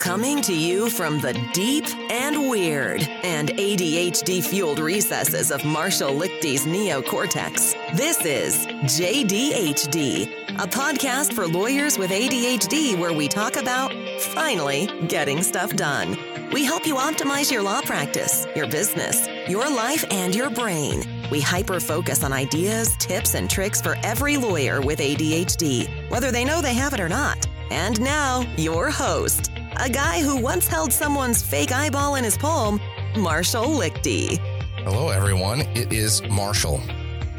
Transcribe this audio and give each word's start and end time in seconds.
Coming 0.00 0.40
to 0.42 0.56
you 0.56 0.88
from 0.88 1.20
the 1.20 1.34
deep 1.52 1.84
and 2.10 2.48
weird 2.48 3.02
and 3.22 3.50
ADHD 3.50 4.42
fueled 4.42 4.78
recesses 4.78 5.50
of 5.50 5.62
Marshall 5.62 6.14
Lichty's 6.14 6.64
neocortex, 6.64 7.74
this 7.94 8.24
is 8.24 8.66
JDHD, 8.66 10.54
a 10.54 10.66
podcast 10.66 11.34
for 11.34 11.46
lawyers 11.46 11.98
with 11.98 12.10
ADHD 12.12 12.98
where 12.98 13.12
we 13.12 13.28
talk 13.28 13.56
about 13.56 13.92
finally 14.20 14.88
getting 15.06 15.42
stuff 15.42 15.76
done. 15.76 16.16
We 16.50 16.64
help 16.64 16.86
you 16.86 16.94
optimize 16.94 17.52
your 17.52 17.62
law 17.62 17.82
practice, 17.82 18.46
your 18.56 18.68
business, 18.70 19.28
your 19.50 19.68
life, 19.68 20.06
and 20.10 20.34
your 20.34 20.48
brain. 20.48 21.04
We 21.30 21.42
hyper 21.42 21.78
focus 21.78 22.24
on 22.24 22.32
ideas, 22.32 22.96
tips, 22.96 23.34
and 23.34 23.50
tricks 23.50 23.82
for 23.82 23.96
every 24.02 24.38
lawyer 24.38 24.80
with 24.80 24.98
ADHD, 24.98 26.10
whether 26.10 26.32
they 26.32 26.46
know 26.46 26.62
they 26.62 26.74
have 26.74 26.94
it 26.94 27.00
or 27.00 27.08
not. 27.08 27.46
And 27.70 28.00
now, 28.00 28.40
your 28.56 28.90
host 28.90 29.52
a 29.76 29.88
guy 29.88 30.22
who 30.22 30.40
once 30.40 30.66
held 30.66 30.92
someone's 30.92 31.42
fake 31.42 31.72
eyeball 31.72 32.16
in 32.16 32.24
his 32.24 32.36
palm, 32.36 32.80
Marshall 33.16 33.66
Lichty. 33.66 34.38
Hello, 34.84 35.08
everyone. 35.08 35.60
It 35.76 35.92
is 35.92 36.22
Marshall. 36.28 36.80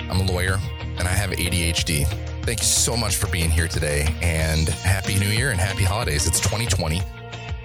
I'm 0.09 0.21
a 0.21 0.31
lawyer 0.31 0.57
and 0.97 1.07
I 1.07 1.11
have 1.11 1.31
ADHD. 1.31 2.05
Thank 2.43 2.59
you 2.59 2.65
so 2.65 2.97
much 2.97 3.15
for 3.15 3.27
being 3.27 3.49
here 3.49 3.67
today 3.67 4.07
and 4.21 4.67
happy 4.69 5.17
new 5.19 5.27
year 5.27 5.51
and 5.51 5.59
happy 5.59 5.83
holidays. 5.83 6.27
It's 6.27 6.39
2020. 6.39 7.01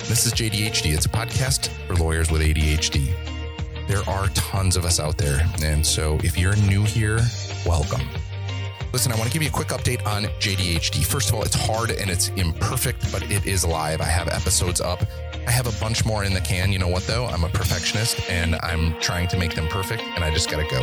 This 0.01 0.27
is 0.27 0.33
JDHD. 0.33 0.95
It's 0.95 1.07
a 1.07 1.11
podcast 1.11 1.69
for 1.87 1.95
lawyers 1.95 2.31
with 2.31 2.43
ADHD. 2.43 3.13
There 3.89 4.03
are 4.09 4.29
tons 4.29 4.77
of 4.77 4.85
us 4.85 5.01
out 5.01 5.17
there. 5.17 5.47
And 5.63 5.85
so 5.85 6.19
if 6.23 6.39
you're 6.39 6.57
new 6.57 6.83
here, 6.83 7.21
welcome. 7.65 8.03
Listen, 8.93 9.13
I 9.13 9.17
want 9.17 9.27
to 9.29 9.33
give 9.33 9.43
you 9.43 9.49
a 9.49 9.53
quick 9.53 9.69
update 9.69 10.07
on 10.07 10.25
JDHD. 10.41 11.05
First 11.05 11.29
of 11.29 11.35
all, 11.35 11.43
it's 11.43 11.55
hard 11.55 11.91
and 11.91 12.11
it's 12.11 12.29
imperfect, 12.31 13.11
but 13.13 13.23
it 13.31 13.47
is 13.47 13.65
live. 13.65 14.01
I 14.01 14.05
have 14.05 14.29
episodes 14.29 14.81
up. 14.81 15.03
I 15.47 15.51
have 15.51 15.67
a 15.67 15.81
bunch 15.81 16.05
more 16.05 16.25
in 16.25 16.33
the 16.33 16.41
can. 16.41 16.73
You 16.73 16.79
know 16.79 16.89
what, 16.89 17.07
though? 17.07 17.27
I'm 17.27 17.45
a 17.45 17.49
perfectionist 17.49 18.31
and 18.31 18.57
I'm 18.63 18.99
trying 19.01 19.29
to 19.29 19.39
make 19.39 19.55
them 19.55 19.69
perfect, 19.69 20.03
and 20.03 20.25
I 20.25 20.33
just 20.33 20.51
got 20.51 20.59
to 20.59 20.71
go. 20.71 20.83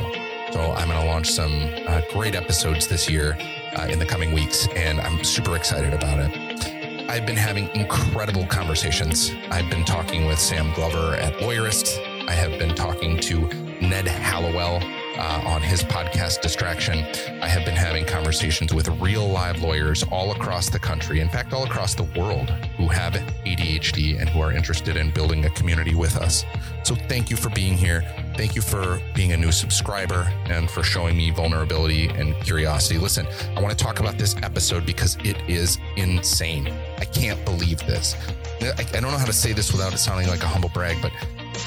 So 0.51 0.61
I'm 0.61 0.89
going 0.89 1.01
to 1.01 1.07
launch 1.07 1.31
some 1.31 1.51
uh, 1.87 2.01
great 2.11 2.35
episodes 2.35 2.87
this 2.87 3.09
year 3.09 3.35
uh, 3.75 3.87
in 3.89 3.97
the 3.97 4.05
coming 4.05 4.33
weeks, 4.33 4.67
and 4.75 5.01
I'm 5.01 5.23
super 5.23 5.55
excited 5.55 5.93
about 5.93 6.19
it. 6.19 7.09
I've 7.09 7.25
been 7.25 7.35
having 7.35 7.69
incredible 7.75 8.45
conversations. 8.45 9.31
I've 9.49 9.69
been 9.69 9.85
talking 9.85 10.25
with 10.25 10.39
Sam 10.39 10.71
Glover 10.73 11.15
at 11.15 11.33
Lawyerist. 11.39 11.99
I 12.27 12.31
have 12.31 12.59
been 12.59 12.75
talking 12.75 13.17
to 13.21 13.41
Ned 13.81 14.07
Hallowell 14.07 14.81
uh, 15.17 15.43
on 15.45 15.61
his 15.61 15.83
podcast 15.83 16.41
Distraction. 16.41 16.99
I 17.41 17.47
have 17.47 17.65
been 17.65 17.75
having 17.75 18.05
conversations 18.05 18.73
with 18.73 18.87
real 18.99 19.27
live 19.27 19.61
lawyers 19.61 20.03
all 20.11 20.31
across 20.31 20.69
the 20.69 20.79
country, 20.79 21.19
in 21.19 21.29
fact, 21.29 21.53
all 21.53 21.63
across 21.63 21.95
the 21.95 22.03
world, 22.19 22.49
who 22.77 22.87
have 22.87 23.13
ADHD 23.13 24.19
and 24.19 24.29
who 24.29 24.41
are 24.41 24.51
interested 24.51 24.97
in 24.97 25.11
building 25.11 25.45
a 25.45 25.49
community 25.51 25.95
with 25.95 26.17
us. 26.17 26.45
So 26.83 26.95
thank 26.95 27.29
you 27.29 27.35
for 27.35 27.49
being 27.49 27.77
here. 27.77 28.03
Thank 28.35 28.55
you 28.55 28.61
for 28.61 28.99
being 29.13 29.31
a 29.31 29.37
new 29.37 29.51
subscriber 29.51 30.31
and 30.45 30.69
for 30.69 30.83
showing 30.83 31.15
me 31.15 31.31
vulnerability 31.31 32.07
and 32.07 32.35
curiosity. 32.43 32.97
Listen, 32.97 33.27
I 33.55 33.61
want 33.61 33.77
to 33.77 33.83
talk 33.83 33.99
about 33.99 34.17
this 34.17 34.35
episode 34.43 34.85
because 34.85 35.17
it 35.23 35.37
is 35.47 35.77
insane. 35.95 36.73
I 36.97 37.05
can't 37.05 37.43
believe 37.45 37.79
this. 37.79 38.15
I, 38.61 38.83
don't 38.93 39.11
know 39.11 39.17
how 39.17 39.25
to 39.25 39.33
say 39.33 39.51
this 39.51 39.71
without 39.71 39.93
it 39.93 39.97
sounding 39.97 40.27
like 40.27 40.43
a 40.43 40.47
humble 40.47 40.69
brag, 40.69 41.01
but 41.01 41.11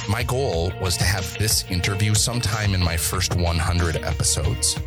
my 0.09 0.23
goal 0.23 0.73
was 0.81 0.97
to 0.97 1.05
have 1.05 1.37
this 1.39 1.65
interview 1.71 2.15
sometime 2.15 2.75
in 2.75 2.83
my 2.83 2.97
first 2.97 3.35
100 3.37 3.97
episodes. 3.97 4.79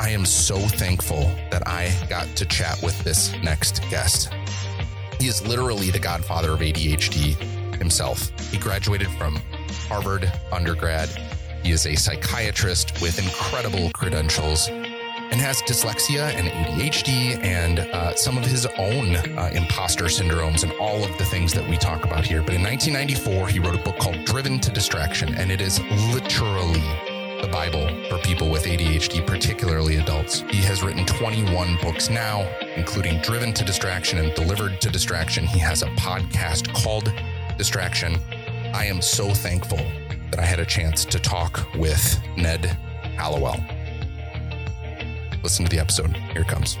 I 0.00 0.10
am 0.10 0.24
so 0.24 0.58
thankful 0.58 1.30
that 1.50 1.66
I 1.66 1.92
got 2.08 2.26
to 2.36 2.44
chat 2.46 2.82
with 2.82 2.98
this 3.04 3.32
next 3.42 3.82
guest. 3.90 4.32
He 5.20 5.28
is 5.28 5.46
literally 5.46 5.90
the 5.90 5.98
godfather 5.98 6.52
of 6.52 6.60
ADHD 6.60 7.36
himself. 7.76 8.30
He 8.50 8.58
graduated 8.58 9.08
from 9.10 9.40
Harvard 9.88 10.30
undergrad. 10.50 11.08
He 11.62 11.70
is 11.70 11.86
a 11.86 11.94
psychiatrist 11.94 13.00
with 13.00 13.18
incredible 13.18 13.90
credentials 13.90 14.68
and 15.32 15.40
has 15.40 15.62
dyslexia 15.62 16.32
and 16.34 16.48
ADHD 16.48 17.42
and 17.42 17.80
uh, 17.80 18.14
some 18.14 18.36
of 18.36 18.44
his 18.44 18.66
own 18.76 19.16
uh, 19.16 19.50
imposter 19.54 20.04
syndromes 20.04 20.62
and 20.62 20.72
all 20.72 21.02
of 21.02 21.16
the 21.16 21.24
things 21.24 21.54
that 21.54 21.66
we 21.68 21.78
talk 21.78 22.04
about 22.04 22.24
here. 22.24 22.42
But 22.42 22.54
in 22.54 22.62
1994, 22.62 23.48
he 23.48 23.58
wrote 23.58 23.74
a 23.74 23.82
book 23.82 23.98
called 23.98 24.26
Driven 24.26 24.60
to 24.60 24.70
Distraction, 24.70 25.34
and 25.36 25.50
it 25.50 25.62
is 25.62 25.80
literally 26.12 26.82
the 27.40 27.48
Bible 27.50 27.88
for 28.10 28.18
people 28.18 28.50
with 28.50 28.64
ADHD, 28.64 29.26
particularly 29.26 29.96
adults. 29.96 30.40
He 30.50 30.58
has 30.58 30.82
written 30.82 31.06
21 31.06 31.78
books 31.80 32.10
now, 32.10 32.46
including 32.76 33.18
Driven 33.22 33.54
to 33.54 33.64
Distraction 33.64 34.18
and 34.18 34.34
Delivered 34.34 34.82
to 34.82 34.90
Distraction. 34.90 35.46
He 35.46 35.58
has 35.60 35.82
a 35.82 35.88
podcast 35.96 36.72
called 36.74 37.10
Distraction. 37.56 38.20
I 38.74 38.84
am 38.84 39.00
so 39.00 39.32
thankful 39.32 39.80
that 40.30 40.40
I 40.40 40.44
had 40.44 40.60
a 40.60 40.66
chance 40.66 41.06
to 41.06 41.18
talk 41.18 41.66
with 41.74 42.20
Ned 42.36 42.66
Hallowell 43.16 43.56
listen 45.42 45.64
to 45.64 45.70
the 45.70 45.80
episode. 45.80 46.16
Here 46.16 46.42
it 46.42 46.48
comes. 46.48 46.78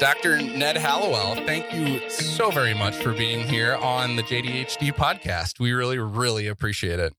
Dr. 0.00 0.40
Ned 0.40 0.78
Hallowell, 0.78 1.34
thank 1.44 1.74
you 1.74 2.08
so 2.08 2.50
very 2.50 2.72
much 2.72 2.96
for 2.96 3.12
being 3.12 3.46
here 3.46 3.74
on 3.74 4.16
the 4.16 4.22
JDHD 4.22 4.94
podcast. 4.94 5.60
We 5.60 5.72
really, 5.72 5.98
really 5.98 6.46
appreciate 6.46 6.98
it. 6.98 7.12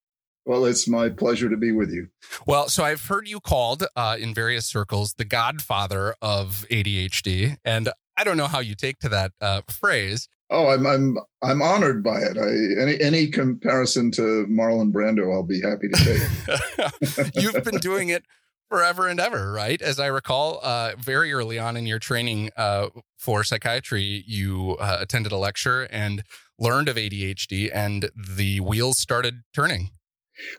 Well, 0.46 0.66
it's 0.66 0.88
my 0.88 1.10
pleasure 1.10 1.48
to 1.50 1.58
be 1.58 1.72
with 1.72 1.92
you. 1.92 2.08
Well, 2.48 2.70
so 2.70 2.84
I've 2.84 3.06
heard 3.06 3.28
you 3.28 3.40
called 3.40 3.86
uh, 3.96 4.18
in 4.20 4.34
various 4.34 4.66
circles 4.66 5.14
the 5.14 5.26
godfather 5.26 6.16
of 6.24 6.66
ADHD. 6.72 7.58
And 7.64 7.90
I 8.18 8.24
don't 8.24 8.38
know 8.38 8.48
how 8.48 8.60
you 8.60 8.74
take 8.74 8.98
to 9.00 9.10
that 9.10 9.34
uh, 9.40 9.62
phrase, 9.68 10.28
Oh, 10.52 10.68
I'm 10.68 10.86
I'm 10.86 11.18
I'm 11.42 11.62
honored 11.62 12.04
by 12.04 12.20
it. 12.20 12.38
I, 12.38 12.82
any 12.82 13.02
any 13.02 13.28
comparison 13.28 14.12
to 14.12 14.46
Marlon 14.50 14.92
Brando, 14.92 15.34
I'll 15.34 15.44
be 15.44 15.62
happy 15.62 15.88
to 15.88 17.24
take. 17.24 17.36
You've 17.42 17.64
been 17.64 17.78
doing 17.78 18.10
it 18.10 18.26
forever 18.70 19.08
and 19.08 19.20
ever, 19.20 19.54
right? 19.54 19.82
As 19.82 19.98
I 19.98 20.08
recall, 20.08 20.60
uh, 20.62 20.94
very 20.98 21.32
early 21.32 21.58
on 21.58 21.78
in 21.78 21.86
your 21.86 22.00
training 22.00 22.52
uh, 22.58 22.90
for 23.18 23.46
psychiatry, 23.46 24.26
you 24.28 24.76
uh, 24.80 24.98
attended 25.00 25.32
a 25.32 25.38
lecture 25.38 25.84
and 25.84 26.24
learned 26.60 26.90
of 26.90 26.98
ADHD, 26.98 27.70
and 27.74 28.10
the 28.38 28.60
wheels 28.60 29.00
started 29.00 29.44
turning. 29.54 29.92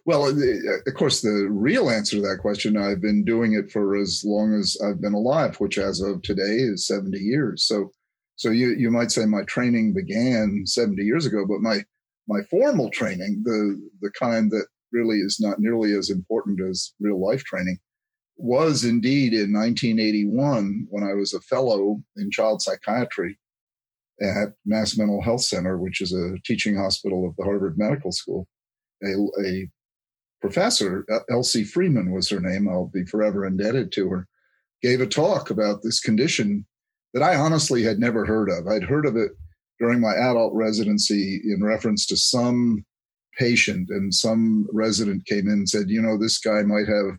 Well, 0.04 0.28
of 0.28 0.94
course, 0.94 1.22
the 1.22 1.48
real 1.50 1.90
answer 1.90 2.16
to 2.16 2.22
that 2.22 2.38
question, 2.40 2.76
I've 2.76 3.00
been 3.00 3.24
doing 3.24 3.54
it 3.54 3.70
for 3.70 3.96
as 3.96 4.22
long 4.24 4.54
as 4.54 4.76
I've 4.84 5.00
been 5.00 5.14
alive, 5.14 5.56
which 5.56 5.78
as 5.78 6.00
of 6.00 6.22
today 6.22 6.42
is 6.42 6.86
70 6.86 7.18
years. 7.18 7.66
So 7.66 7.90
so 8.42 8.50
you 8.50 8.70
you 8.70 8.90
might 8.90 9.12
say 9.12 9.24
my 9.24 9.44
training 9.44 9.92
began 9.92 10.64
70 10.66 11.00
years 11.04 11.26
ago, 11.26 11.46
but 11.46 11.60
my 11.60 11.84
my 12.26 12.40
formal 12.50 12.90
training, 12.90 13.42
the 13.44 13.80
the 14.00 14.10
kind 14.18 14.50
that 14.50 14.66
really 14.90 15.18
is 15.18 15.38
not 15.38 15.60
nearly 15.60 15.92
as 15.92 16.10
important 16.10 16.60
as 16.60 16.92
real 16.98 17.24
life 17.24 17.44
training, 17.44 17.78
was 18.36 18.82
indeed 18.82 19.32
in 19.32 19.52
1981 19.52 20.88
when 20.90 21.04
I 21.04 21.14
was 21.14 21.32
a 21.32 21.40
fellow 21.42 22.02
in 22.16 22.32
child 22.32 22.62
psychiatry 22.62 23.38
at 24.20 24.54
Mass 24.66 24.98
Mental 24.98 25.22
Health 25.22 25.42
Center, 25.42 25.78
which 25.78 26.00
is 26.00 26.12
a 26.12 26.36
teaching 26.44 26.76
hospital 26.76 27.24
of 27.28 27.36
the 27.36 27.44
Harvard 27.44 27.78
Medical 27.78 28.10
School. 28.10 28.48
A, 29.04 29.12
a 29.46 29.70
professor, 30.40 31.06
Elsie 31.30 31.62
Freeman 31.62 32.10
was 32.10 32.28
her 32.30 32.40
name. 32.40 32.68
I'll 32.68 32.90
be 32.92 33.04
forever 33.04 33.46
indebted 33.46 33.92
to 33.92 34.08
her. 34.08 34.26
Gave 34.82 35.00
a 35.00 35.06
talk 35.06 35.48
about 35.50 35.84
this 35.84 36.00
condition 36.00 36.66
that 37.14 37.22
I 37.22 37.36
honestly 37.36 37.82
had 37.82 37.98
never 37.98 38.24
heard 38.24 38.48
of. 38.48 38.66
I'd 38.66 38.84
heard 38.84 39.06
of 39.06 39.16
it 39.16 39.32
during 39.78 40.00
my 40.00 40.14
adult 40.14 40.52
residency 40.54 41.40
in 41.44 41.62
reference 41.62 42.06
to 42.06 42.16
some 42.16 42.84
patient, 43.38 43.88
and 43.90 44.14
some 44.14 44.66
resident 44.72 45.26
came 45.26 45.46
in 45.46 45.54
and 45.54 45.68
said, 45.68 45.88
You 45.88 46.02
know, 46.02 46.18
this 46.18 46.38
guy 46.38 46.62
might 46.62 46.86
have 46.86 47.18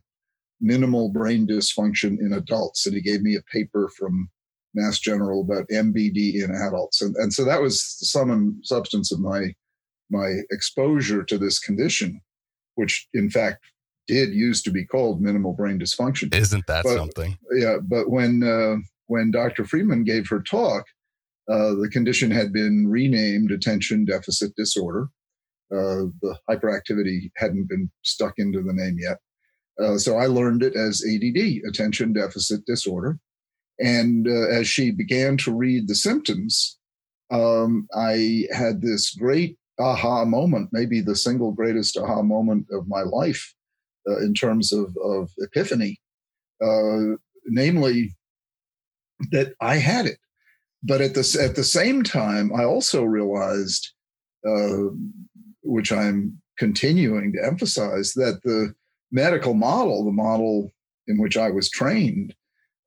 minimal 0.61 1.09
brain 1.09 1.45
dysfunction 1.45 2.17
in 2.19 2.33
adults. 2.33 2.85
And 2.85 2.95
he 2.95 3.01
gave 3.01 3.21
me 3.21 3.35
a 3.35 3.41
paper 3.51 3.89
from 3.97 4.29
Mass 4.73 4.97
General 4.97 5.41
about 5.41 5.67
MBD 5.67 6.43
in 6.43 6.51
adults. 6.51 7.01
And, 7.01 7.15
and 7.17 7.33
so 7.33 7.43
that 7.45 7.61
was 7.61 7.97
the 7.99 8.05
sum 8.05 8.31
and 8.31 8.65
substance 8.65 9.11
of 9.11 9.19
my 9.19 9.53
my 10.09 10.41
exposure 10.51 11.23
to 11.23 11.37
this 11.37 11.59
condition, 11.59 12.21
which 12.75 13.07
in 13.13 13.29
fact 13.29 13.63
did 14.07 14.33
used 14.33 14.63
to 14.65 14.71
be 14.71 14.85
called 14.85 15.21
minimal 15.21 15.53
brain 15.53 15.79
dysfunction. 15.79 16.33
Isn't 16.33 16.67
that 16.67 16.83
but, 16.83 16.95
something? 16.95 17.37
Yeah, 17.55 17.77
but 17.81 18.09
when 18.09 18.43
uh, 18.43 18.75
when 19.07 19.31
Dr. 19.31 19.65
Freeman 19.65 20.03
gave 20.03 20.27
her 20.29 20.41
talk, 20.41 20.85
uh, 21.49 21.73
the 21.73 21.89
condition 21.91 22.31
had 22.31 22.53
been 22.53 22.87
renamed 22.87 23.51
attention 23.51 24.05
deficit 24.05 24.55
disorder. 24.55 25.09
Uh, 25.71 26.07
the 26.21 26.37
hyperactivity 26.49 27.31
hadn't 27.35 27.67
been 27.67 27.89
stuck 28.03 28.33
into 28.37 28.61
the 28.61 28.73
name 28.73 28.97
yet. 28.99 29.17
Uh, 29.81 29.97
so 29.97 30.17
I 30.17 30.27
learned 30.27 30.63
it 30.63 30.75
as 30.75 31.03
ADD, 31.03 31.67
attention 31.67 32.13
deficit 32.13 32.65
disorder. 32.65 33.17
And 33.79 34.27
uh, 34.27 34.49
as 34.49 34.67
she 34.67 34.91
began 34.91 35.35
to 35.37 35.53
read 35.53 35.87
the 35.87 35.95
symptoms, 35.95 36.77
um, 37.31 37.87
I 37.95 38.45
had 38.51 38.81
this 38.81 39.15
great 39.15 39.57
aha 39.79 40.25
moment, 40.25 40.69
maybe 40.71 41.01
the 41.01 41.15
single 41.15 41.51
greatest 41.51 41.97
aha 41.97 42.21
moment 42.21 42.67
of 42.71 42.87
my 42.87 43.01
life 43.01 43.53
uh, 44.07 44.19
in 44.19 44.33
terms 44.33 44.71
of, 44.71 44.95
of 45.03 45.31
epiphany. 45.39 45.99
Uh, 46.63 47.17
namely, 47.47 48.15
that 49.31 49.53
I 49.61 49.77
had 49.77 50.05
it, 50.05 50.17
but 50.83 51.01
at 51.01 51.13
the 51.13 51.39
at 51.41 51.55
the 51.55 51.63
same 51.63 52.03
time, 52.03 52.51
I 52.53 52.63
also 52.63 53.03
realized, 53.03 53.89
uh, 54.47 54.89
which 55.61 55.91
I'm 55.91 56.41
continuing 56.57 57.33
to 57.33 57.45
emphasize, 57.45 58.13
that 58.13 58.41
the 58.43 58.73
medical 59.11 59.53
model, 59.53 60.05
the 60.05 60.11
model 60.11 60.73
in 61.07 61.17
which 61.17 61.37
I 61.37 61.49
was 61.49 61.69
trained, 61.69 62.35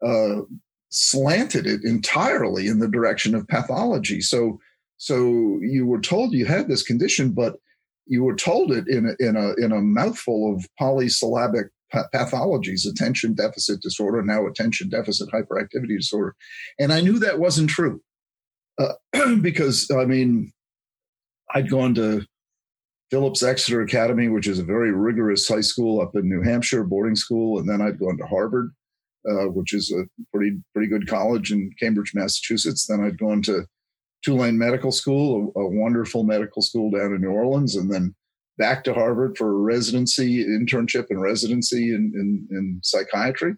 uh, 0.05 0.43
slanted 0.91 1.67
it 1.67 1.85
entirely 1.85 2.69
in 2.69 2.79
the 2.79 2.89
direction 2.89 3.35
of 3.35 3.49
pathology. 3.49 4.21
So, 4.21 4.59
so 4.97 5.59
you 5.61 5.87
were 5.87 6.01
told 6.01 6.33
you 6.33 6.47
had 6.47 6.69
this 6.69 6.83
condition, 6.83 7.33
but 7.33 7.57
you 8.07 8.23
were 8.23 8.37
told 8.37 8.73
it 8.73 8.87
in 8.89 9.07
a, 9.07 9.27
in 9.27 9.37
a 9.37 9.55
in 9.65 9.73
a 9.73 9.81
mouthful 9.81 10.55
of 10.55 10.67
polysyllabic 10.79 11.69
pathologies: 11.93 12.89
attention 12.89 13.35
deficit 13.35 13.81
disorder, 13.81 14.23
now 14.23 14.47
attention 14.47 14.89
deficit 14.89 15.29
hyperactivity 15.31 15.97
disorder, 15.97 16.35
and 16.79 16.93
I 16.93 17.01
knew 17.01 17.19
that 17.19 17.39
wasn't 17.39 17.71
true 17.71 18.01
uh, 18.79 18.95
because 19.41 19.91
I 19.91 20.05
mean, 20.05 20.53
I'd 21.55 21.71
gone 21.71 21.95
to 21.95 22.25
Phillips 23.11 23.43
Exeter 23.43 23.83
Academy, 23.83 24.29
which 24.29 24.47
is 24.47 24.59
a 24.59 24.65
very 24.65 24.93
rigorous 24.93 25.47
high 25.47 25.61
school 25.61 26.01
up 26.01 26.17
in 26.17 26.29
New 26.29 26.43
Hampshire, 26.43 26.85
boarding 26.85 27.17
school, 27.17 27.59
and 27.59 27.69
then 27.69 27.81
I'd 27.81 27.99
gone 27.99 28.19
to 28.19 28.27
Harvard, 28.27 28.73
uh, 29.29 29.47
which 29.47 29.73
is 29.73 29.93
a 29.93 30.05
pretty 30.33 30.57
pretty 30.75 30.89
good 30.89 31.07
college 31.09 31.53
in 31.53 31.71
Cambridge, 31.81 32.13
Massachusetts. 32.15 32.87
Then 32.87 33.05
I'd 33.05 33.19
gone 33.19 33.43
to 33.43 33.67
Tulane 34.25 34.59
Medical 34.59 34.91
School, 34.91 35.53
a, 35.55 35.61
a, 35.61 35.69
wonderful 35.69 36.25
medical 36.25 36.63
school 36.63 36.91
down 36.91 37.15
in 37.15 37.21
New 37.21 37.31
Orleans, 37.31 37.77
and 37.77 37.93
then 37.93 38.15
back 38.59 38.85
to 38.85 38.95
Harvard 38.95 39.37
for 39.37 39.49
a 39.49 39.61
residency, 39.61 40.45
internship, 40.45 41.07
and 41.11 41.21
residency 41.21 41.95
in, 41.95 42.13
in, 42.15 42.49
in 42.51 42.81
psychiatry. 42.83 43.55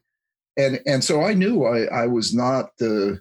And 0.57 0.81
and 0.87 1.05
so 1.05 1.23
I 1.23 1.35
knew 1.35 1.65
I, 1.65 1.85
I 2.03 2.07
was 2.07 2.35
not 2.35 2.71
uh, 2.83 3.13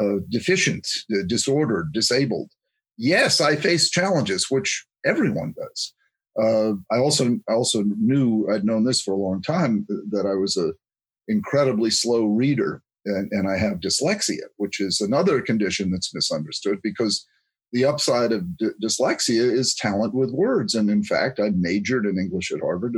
uh, 0.00 0.20
deficient, 0.30 0.88
uh, 1.12 1.24
disordered, 1.26 1.92
disabled. 1.92 2.50
Yes, 2.96 3.40
I 3.40 3.56
faced 3.56 3.92
challenges, 3.92 4.50
which 4.50 4.86
everyone 5.04 5.54
does. 5.56 5.94
Uh, 6.40 6.72
I 6.90 6.98
also 6.98 7.38
I 7.48 7.52
also 7.52 7.82
knew 7.98 8.48
I'd 8.50 8.64
known 8.64 8.84
this 8.84 9.02
for 9.02 9.12
a 9.12 9.18
long 9.18 9.42
time 9.42 9.86
that 10.10 10.26
I 10.26 10.34
was 10.34 10.56
a 10.56 10.72
incredibly 11.28 11.90
slow 11.90 12.24
reader 12.24 12.82
and, 13.04 13.30
and 13.30 13.48
I 13.48 13.56
have 13.56 13.80
dyslexia, 13.80 14.48
which 14.56 14.80
is 14.80 15.00
another 15.00 15.40
condition 15.40 15.90
that's 15.90 16.14
misunderstood 16.14 16.80
because 16.82 17.26
the 17.72 17.84
upside 17.84 18.32
of 18.32 18.56
d- 18.56 18.70
dyslexia 18.82 19.52
is 19.52 19.74
talent 19.74 20.14
with 20.14 20.32
words. 20.32 20.74
And 20.74 20.90
in 20.90 21.02
fact, 21.02 21.38
I 21.38 21.50
majored 21.54 22.06
in 22.06 22.18
English 22.18 22.50
at 22.50 22.60
Harvard 22.60 22.96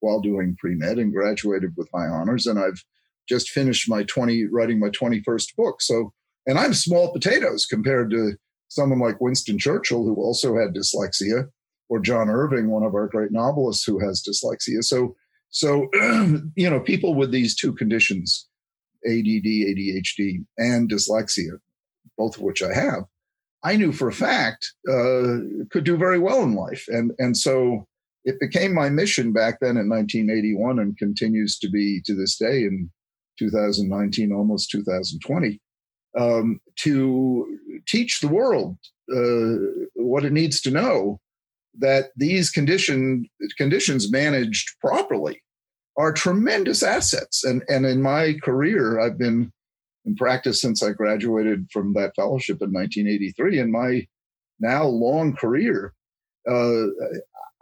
while 0.00 0.20
doing 0.20 0.56
pre 0.58 0.74
med 0.74 0.98
and 0.98 1.12
graduated 1.12 1.74
with 1.76 1.88
high 1.94 2.06
honors. 2.06 2.46
And 2.46 2.58
I've 2.58 2.84
just 3.28 3.50
finished 3.50 3.88
my 3.88 4.02
20, 4.04 4.46
writing 4.46 4.78
my 4.78 4.88
21st 4.88 5.54
book. 5.56 5.80
So, 5.80 6.12
and 6.46 6.58
I'm 6.58 6.74
small 6.74 7.12
potatoes 7.12 7.66
compared 7.66 8.10
to 8.10 8.34
someone 8.68 8.98
like 8.98 9.20
Winston 9.20 9.58
Churchill, 9.58 10.04
who 10.04 10.16
also 10.16 10.56
had 10.56 10.74
dyslexia, 10.74 11.48
or 11.88 12.00
John 12.00 12.28
Irving, 12.30 12.70
one 12.70 12.82
of 12.82 12.94
our 12.94 13.08
great 13.08 13.32
novelists 13.32 13.84
who 13.84 13.98
has 13.98 14.22
dyslexia. 14.22 14.82
So, 14.82 15.16
so, 15.50 15.88
you 16.56 16.70
know, 16.70 16.80
people 16.80 17.14
with 17.14 17.30
these 17.30 17.56
two 17.56 17.72
conditions 17.74 18.46
ADD, 19.04 19.46
ADHD, 19.46 20.44
and 20.58 20.90
dyslexia, 20.90 21.58
both 22.16 22.36
of 22.36 22.42
which 22.42 22.62
I 22.62 22.72
have, 22.74 23.04
I 23.62 23.76
knew 23.76 23.92
for 23.92 24.08
a 24.08 24.12
fact 24.12 24.72
uh, 24.88 25.44
could 25.70 25.84
do 25.84 25.96
very 25.96 26.18
well 26.18 26.42
in 26.42 26.54
life. 26.54 26.84
And, 26.88 27.12
and 27.18 27.36
so 27.36 27.86
it 28.24 28.40
became 28.40 28.74
my 28.74 28.88
mission 28.88 29.32
back 29.32 29.58
then 29.60 29.76
in 29.76 29.88
1981 29.88 30.78
and 30.78 30.96
continues 30.96 31.58
to 31.58 31.70
be 31.70 32.00
to 32.06 32.14
this 32.14 32.36
day 32.36 32.64
in 32.64 32.90
2019, 33.38 34.32
almost 34.32 34.70
2020, 34.70 35.60
um, 36.18 36.60
to 36.76 37.58
teach 37.86 38.20
the 38.20 38.28
world 38.28 38.76
uh, 39.12 39.56
what 39.94 40.24
it 40.24 40.32
needs 40.32 40.60
to 40.62 40.70
know 40.70 41.20
that 41.78 42.10
these 42.16 42.50
condition, 42.50 43.28
conditions 43.56 44.10
managed 44.10 44.68
properly 44.80 45.42
are 45.96 46.12
tremendous 46.12 46.82
assets. 46.82 47.44
And, 47.44 47.62
and 47.68 47.86
in 47.86 48.02
my 48.02 48.34
career, 48.42 49.00
I've 49.00 49.18
been 49.18 49.52
in 50.04 50.16
practice 50.16 50.60
since 50.60 50.82
I 50.82 50.92
graduated 50.92 51.68
from 51.72 51.92
that 51.94 52.14
fellowship 52.16 52.58
in 52.62 52.72
1983. 52.72 53.58
In 53.58 53.70
my 53.70 54.06
now 54.58 54.84
long 54.84 55.34
career, 55.34 55.94
uh, 56.48 56.86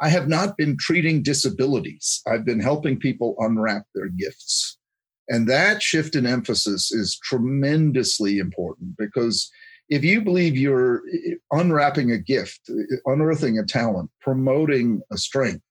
I 0.00 0.08
have 0.08 0.28
not 0.28 0.56
been 0.56 0.76
treating 0.78 1.22
disabilities. 1.22 2.22
I've 2.26 2.44
been 2.44 2.60
helping 2.60 2.98
people 2.98 3.34
unwrap 3.38 3.84
their 3.94 4.08
gifts. 4.08 4.78
And 5.28 5.48
that 5.48 5.82
shift 5.82 6.16
in 6.16 6.26
emphasis 6.26 6.92
is 6.92 7.18
tremendously 7.22 8.38
important 8.38 8.96
because 8.96 9.50
if 9.88 10.04
you 10.04 10.20
believe 10.20 10.56
you're 10.56 11.02
unwrapping 11.50 12.10
a 12.12 12.18
gift, 12.18 12.70
unearthing 13.04 13.58
a 13.58 13.64
talent, 13.64 14.10
promoting 14.20 15.00
a 15.10 15.18
strength, 15.18 15.62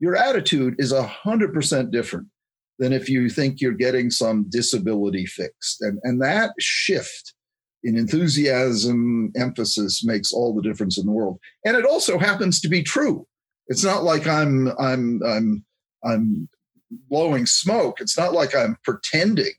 your 0.00 0.16
attitude 0.16 0.74
is 0.78 0.92
100% 0.92 1.90
different 1.90 2.28
than 2.78 2.92
if 2.92 3.08
you 3.08 3.28
think 3.28 3.60
you're 3.60 3.72
getting 3.72 4.10
some 4.10 4.46
disability 4.48 5.26
fixed. 5.26 5.80
And, 5.80 5.98
and 6.02 6.20
that 6.22 6.52
shift 6.58 7.34
in 7.82 7.96
enthusiasm, 7.96 9.30
emphasis 9.36 10.04
makes 10.04 10.32
all 10.32 10.54
the 10.54 10.62
difference 10.62 10.98
in 10.98 11.06
the 11.06 11.12
world. 11.12 11.38
And 11.64 11.76
it 11.76 11.84
also 11.84 12.18
happens 12.18 12.60
to 12.60 12.68
be 12.68 12.82
true. 12.82 13.26
It's 13.68 13.84
not 13.84 14.02
like 14.02 14.26
I'm, 14.26 14.68
I'm, 14.78 15.20
I'm, 15.24 15.64
I'm 16.04 16.48
blowing 17.08 17.46
smoke. 17.46 18.00
It's 18.00 18.18
not 18.18 18.32
like 18.32 18.54
I'm 18.54 18.76
pretending 18.84 19.52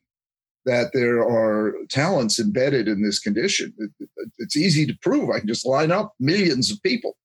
that 0.66 0.92
there 0.94 1.22
are 1.22 1.76
talents 1.90 2.40
embedded 2.40 2.88
in 2.88 3.04
this 3.04 3.20
condition. 3.20 3.74
It, 3.78 3.92
it, 4.00 4.30
it's 4.40 4.58
easy 4.58 4.86
to 4.88 4.98
prove. 5.02 5.30
I 5.30 5.40
can 5.40 5.48
just 5.48 5.66
line 5.66 5.92
up 5.92 6.14
millions 6.20 6.72
of 6.72 6.82
people 6.82 7.16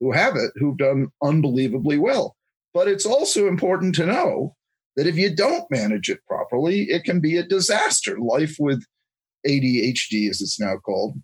who 0.00 0.12
have 0.12 0.36
it 0.36 0.50
who've 0.56 0.76
done 0.78 1.08
unbelievably 1.22 1.98
well. 1.98 2.36
But 2.72 2.88
it's 2.88 3.06
also 3.06 3.48
important 3.48 3.94
to 3.96 4.06
know 4.06 4.56
that 4.96 5.06
if 5.06 5.16
you 5.16 5.34
don't 5.34 5.70
manage 5.70 6.08
it 6.08 6.20
properly, 6.26 6.84
it 6.84 7.04
can 7.04 7.20
be 7.20 7.36
a 7.36 7.46
disaster. 7.46 8.18
Life 8.18 8.56
with 8.58 8.84
ADHD, 9.46 10.28
as 10.30 10.40
it's 10.40 10.58
now 10.58 10.76
called, 10.76 11.20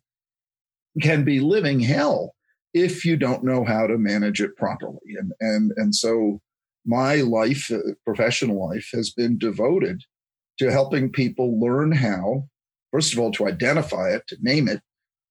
can 1.01 1.25
be 1.25 1.41
living 1.41 1.81
hell 1.81 2.35
if 2.75 3.05
you 3.05 3.17
don't 3.17 3.45
know 3.45 3.65
how 3.65 3.87
to 3.87 3.99
manage 3.99 4.41
it 4.41 4.57
properly. 4.57 5.17
And 5.19 5.33
and 5.41 5.73
and 5.77 5.95
so 5.95 6.41
my 6.85 7.17
life, 7.17 7.71
uh, 7.71 7.79
professional 8.05 8.69
life, 8.69 8.89
has 8.93 9.11
been 9.11 9.39
devoted 9.39 10.03
to 10.59 10.71
helping 10.71 11.11
people 11.11 11.61
learn 11.61 11.93
how, 11.93 12.49
first 12.91 13.13
of 13.13 13.19
all, 13.19 13.31
to 13.33 13.47
identify 13.47 14.11
it, 14.11 14.23
to 14.29 14.37
name 14.41 14.69
it. 14.69 14.81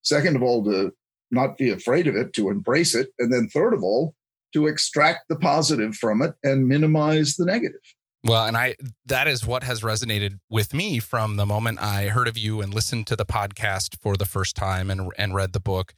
Second 0.01 0.35
of 0.35 0.41
all, 0.41 0.63
to 0.65 0.91
not 1.29 1.57
be 1.57 1.69
afraid 1.69 2.07
of 2.07 2.15
it, 2.15 2.33
to 2.33 2.50
embrace 2.50 2.95
it. 2.95 3.10
And 3.19 3.31
then 3.31 3.48
third 3.48 3.74
of 3.74 3.83
all, 3.83 4.15
to 4.53 4.67
extract 4.67 5.29
the 5.29 5.36
positive 5.36 5.95
from 5.95 6.21
it 6.21 6.33
and 6.43 6.67
minimize 6.67 7.36
the 7.36 7.45
negative. 7.45 7.81
Well, 8.23 8.45
and 8.45 8.55
I 8.55 8.75
that 9.07 9.27
is 9.27 9.47
what 9.47 9.63
has 9.63 9.81
resonated 9.81 10.39
with 10.49 10.73
me 10.73 10.99
from 10.99 11.37
the 11.37 11.45
moment 11.45 11.81
I 11.81 12.07
heard 12.07 12.27
of 12.27 12.37
you 12.37 12.61
and 12.61 12.73
listened 12.73 13.07
to 13.07 13.15
the 13.15 13.25
podcast 13.25 13.97
for 13.99 14.15
the 14.15 14.25
first 14.25 14.55
time 14.55 14.91
and 14.91 15.11
and 15.17 15.33
read 15.33 15.53
the 15.53 15.59
book. 15.59 15.93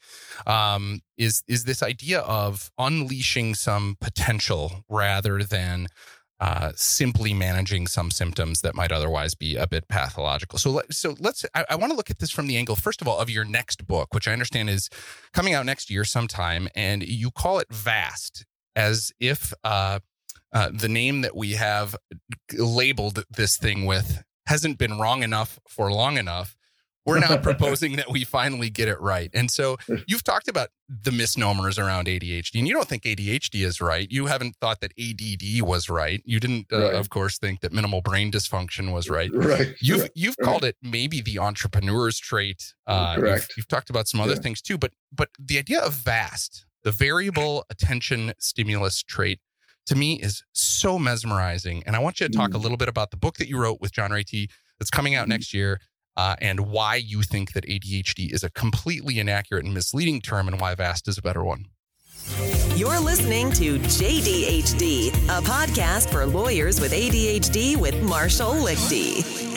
Um, 0.47 1.01
is 1.17 1.43
is 1.47 1.65
this 1.65 1.83
idea 1.83 2.19
of 2.21 2.71
unleashing 2.77 3.55
some 3.55 3.97
potential 3.99 4.85
rather 4.87 5.43
than 5.43 5.87
uh, 6.39 6.71
simply 6.75 7.33
managing 7.33 7.87
some 7.87 8.11
symptoms 8.11 8.61
that 8.61 8.75
might 8.75 8.91
otherwise 8.91 9.33
be 9.33 9.55
a 9.55 9.65
bit 9.65 9.87
pathological. 9.87 10.59
So, 10.59 10.71
let, 10.71 10.93
so 10.93 11.15
let's. 11.19 11.45
I, 11.55 11.63
I 11.69 11.75
want 11.75 11.91
to 11.91 11.95
look 11.95 12.09
at 12.09 12.19
this 12.19 12.31
from 12.31 12.47
the 12.47 12.57
angle, 12.57 12.75
first 12.75 13.01
of 13.01 13.07
all, 13.07 13.17
of 13.17 13.29
your 13.29 13.45
next 13.45 13.87
book, 13.87 14.13
which 14.13 14.27
I 14.27 14.33
understand 14.33 14.69
is 14.69 14.89
coming 15.33 15.53
out 15.53 15.65
next 15.65 15.89
year 15.89 16.03
sometime, 16.03 16.67
and 16.75 17.01
you 17.01 17.31
call 17.31 17.59
it 17.59 17.67
Vast, 17.71 18.45
as 18.75 19.13
if 19.21 19.53
uh, 19.63 19.99
uh, 20.53 20.69
the 20.71 20.89
name 20.89 21.21
that 21.21 21.35
we 21.35 21.53
have 21.53 21.95
labeled 22.57 23.25
this 23.29 23.57
thing 23.57 23.85
with 23.85 24.23
hasn't 24.45 24.77
been 24.77 24.99
wrong 24.99 25.23
enough 25.23 25.59
for 25.67 25.91
long 25.91 26.17
enough. 26.17 26.55
We're 27.05 27.19
now 27.19 27.35
proposing 27.41 27.97
that 27.97 28.09
we 28.09 28.23
finally 28.23 28.69
get 28.69 28.87
it 28.87 28.99
right. 29.01 29.29
And 29.33 29.51
so 29.51 29.77
you've 30.07 30.23
talked 30.23 30.47
about 30.47 30.69
the 30.87 31.11
misnomers 31.11 31.77
around 31.77 32.07
ADHD, 32.07 32.59
and 32.59 32.67
you 32.67 32.73
don't 32.73 32.87
think 32.87 33.03
ADHD 33.03 33.65
is 33.65 33.81
right. 33.81 34.07
You 34.09 34.27
haven't 34.27 34.55
thought 34.61 34.79
that 34.81 34.93
ADD 34.97 35.61
was 35.67 35.89
right. 35.89 36.21
You 36.23 36.39
didn't, 36.39 36.67
uh, 36.71 36.79
right. 36.79 36.93
of 36.93 37.09
course, 37.09 37.37
think 37.37 37.61
that 37.61 37.73
minimal 37.73 38.01
brain 38.01 38.31
dysfunction 38.31 38.93
was 38.93 39.09
right. 39.09 39.31
Right. 39.33 39.75
You've 39.81 40.01
right. 40.01 40.11
you've 40.15 40.35
right. 40.39 40.45
called 40.45 40.63
it 40.63 40.77
maybe 40.81 41.19
the 41.19 41.39
entrepreneur's 41.39 42.19
trait. 42.19 42.73
Uh, 42.87 43.15
Correct. 43.15 43.47
You've, 43.49 43.57
you've, 43.57 43.67
talked 43.67 43.89
about 43.89 44.07
some 44.07 44.21
other 44.21 44.33
yeah. 44.33 44.39
things 44.39 44.61
too, 44.61 44.77
but 44.77 44.91
but 45.11 45.29
the 45.37 45.57
idea 45.57 45.81
of 45.81 45.93
VAST, 45.93 46.65
the 46.83 46.91
variable 46.91 47.65
attention 47.69 48.33
stimulus 48.39 49.01
trait, 49.03 49.39
to 49.87 49.95
me 49.95 50.15
is 50.15 50.43
so 50.53 50.97
mesmerizing. 50.97 51.83
And 51.85 51.95
I 51.95 51.99
want 51.99 52.19
you 52.19 52.27
to 52.27 52.33
talk 52.33 52.51
mm. 52.51 52.55
a 52.55 52.57
little 52.57 52.77
bit 52.77 52.89
about 52.89 53.11
the 53.11 53.17
book 53.17 53.37
that 53.37 53.47
you 53.47 53.57
wrote 53.57 53.81
with 53.81 53.91
John 53.91 54.11
Ratey 54.11 54.49
that's 54.79 54.91
coming 54.91 55.15
out 55.15 55.25
mm. 55.25 55.29
next 55.29 55.53
year 55.53 55.79
uh, 56.15 56.35
and 56.39 56.61
why 56.61 56.95
you 56.95 57.23
think 57.23 57.53
that 57.53 57.65
ADHD 57.65 58.31
is 58.31 58.43
a 58.43 58.49
completely 58.49 59.19
inaccurate 59.19 59.65
and 59.65 59.73
misleading 59.73 60.21
term 60.21 60.47
and 60.47 60.59
why 60.59 60.75
VAST 60.75 61.07
is 61.07 61.17
a 61.17 61.21
better 61.21 61.43
one. 61.43 61.65
You're 62.75 62.99
listening 62.99 63.51
to 63.53 63.77
JDHD, 63.79 65.09
a 65.25 65.41
podcast 65.41 66.09
for 66.09 66.25
lawyers 66.25 66.79
with 66.79 66.91
ADHD 66.91 67.75
with 67.75 68.01
Marshall 68.03 68.53
Lichty. 68.53 69.51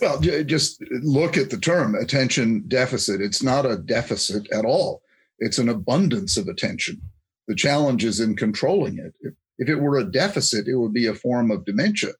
Well, 0.00 0.20
just 0.20 0.82
look 1.02 1.36
at 1.36 1.50
the 1.50 1.58
term 1.58 1.94
attention 1.94 2.64
deficit. 2.68 3.20
It's 3.20 3.42
not 3.42 3.66
a 3.66 3.76
deficit 3.76 4.50
at 4.50 4.64
all. 4.64 5.02
It's 5.38 5.58
an 5.58 5.68
abundance 5.68 6.36
of 6.36 6.48
attention. 6.48 7.00
The 7.48 7.54
challenge 7.54 8.04
is 8.04 8.20
in 8.20 8.36
controlling 8.36 8.98
it. 8.98 9.12
If, 9.20 9.34
if 9.58 9.68
it 9.68 9.80
were 9.80 9.98
a 9.98 10.10
deficit, 10.10 10.68
it 10.68 10.76
would 10.76 10.92
be 10.92 11.06
a 11.06 11.14
form 11.14 11.50
of 11.50 11.64
dementia 11.64 12.12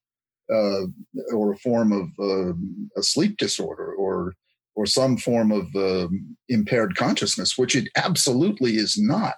uh, 0.52 0.82
or 1.34 1.52
a 1.52 1.58
form 1.58 1.92
of 1.92 2.08
uh, 2.18 2.52
a 2.96 3.02
sleep 3.02 3.36
disorder 3.36 3.92
or 3.92 4.34
or 4.74 4.86
some 4.86 5.18
form 5.18 5.52
of 5.52 5.66
um, 5.76 6.36
impaired 6.48 6.96
consciousness, 6.96 7.58
which 7.58 7.76
it 7.76 7.88
absolutely 7.96 8.76
is 8.76 8.98
not. 8.98 9.34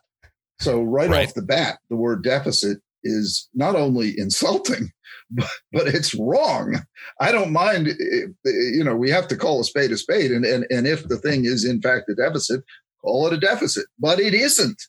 So 0.61 0.81
right, 0.83 1.11
right, 1.11 1.27
off 1.27 1.35
the 1.35 1.43
bat, 1.43 1.79
the 1.91 1.97
word 1.97 2.23
deficit 2.23 2.79
is 3.03 3.49
not 3.53 3.75
only 3.75 4.15
insulting, 4.19 4.91
but, 5.31 5.51
but 5.73 5.89
it's 5.89 6.15
wrong. 6.15 6.81
I 7.21 7.33
don't 7.33 7.53
mind, 7.53 7.89
if, 7.89 8.31
you 8.45 8.85
know, 8.85 8.95
we 8.95 9.11
have 9.11 9.27
to 9.29 9.37
call 9.37 9.61
a 9.61 9.65
spade 9.65 9.91
a 9.91 9.97
spade. 9.97 10.31
And, 10.31 10.45
and, 10.45 10.67
and 10.71 10.87
if 10.87 11.09
the 11.09 11.19
thing 11.19 11.45
is 11.45 11.65
in 11.65 11.83
fact 11.83 12.09
a 12.09 12.15
deficit, 12.15 12.63
call 13.01 13.27
it 13.27 13.33
a 13.33 13.39
deficit, 13.39 13.87
but 13.99 14.21
it 14.21 14.35
isn't. 14.35 14.81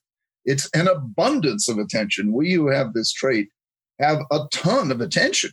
It's 0.46 0.70
an 0.74 0.88
abundance 0.88 1.68
of 1.68 1.78
attention. 1.78 2.34
We 2.34 2.54
who 2.54 2.70
have 2.70 2.94
this 2.94 3.12
trait 3.12 3.50
have 4.00 4.20
a 4.32 4.42
ton 4.52 4.92
of 4.92 5.02
attention. 5.02 5.52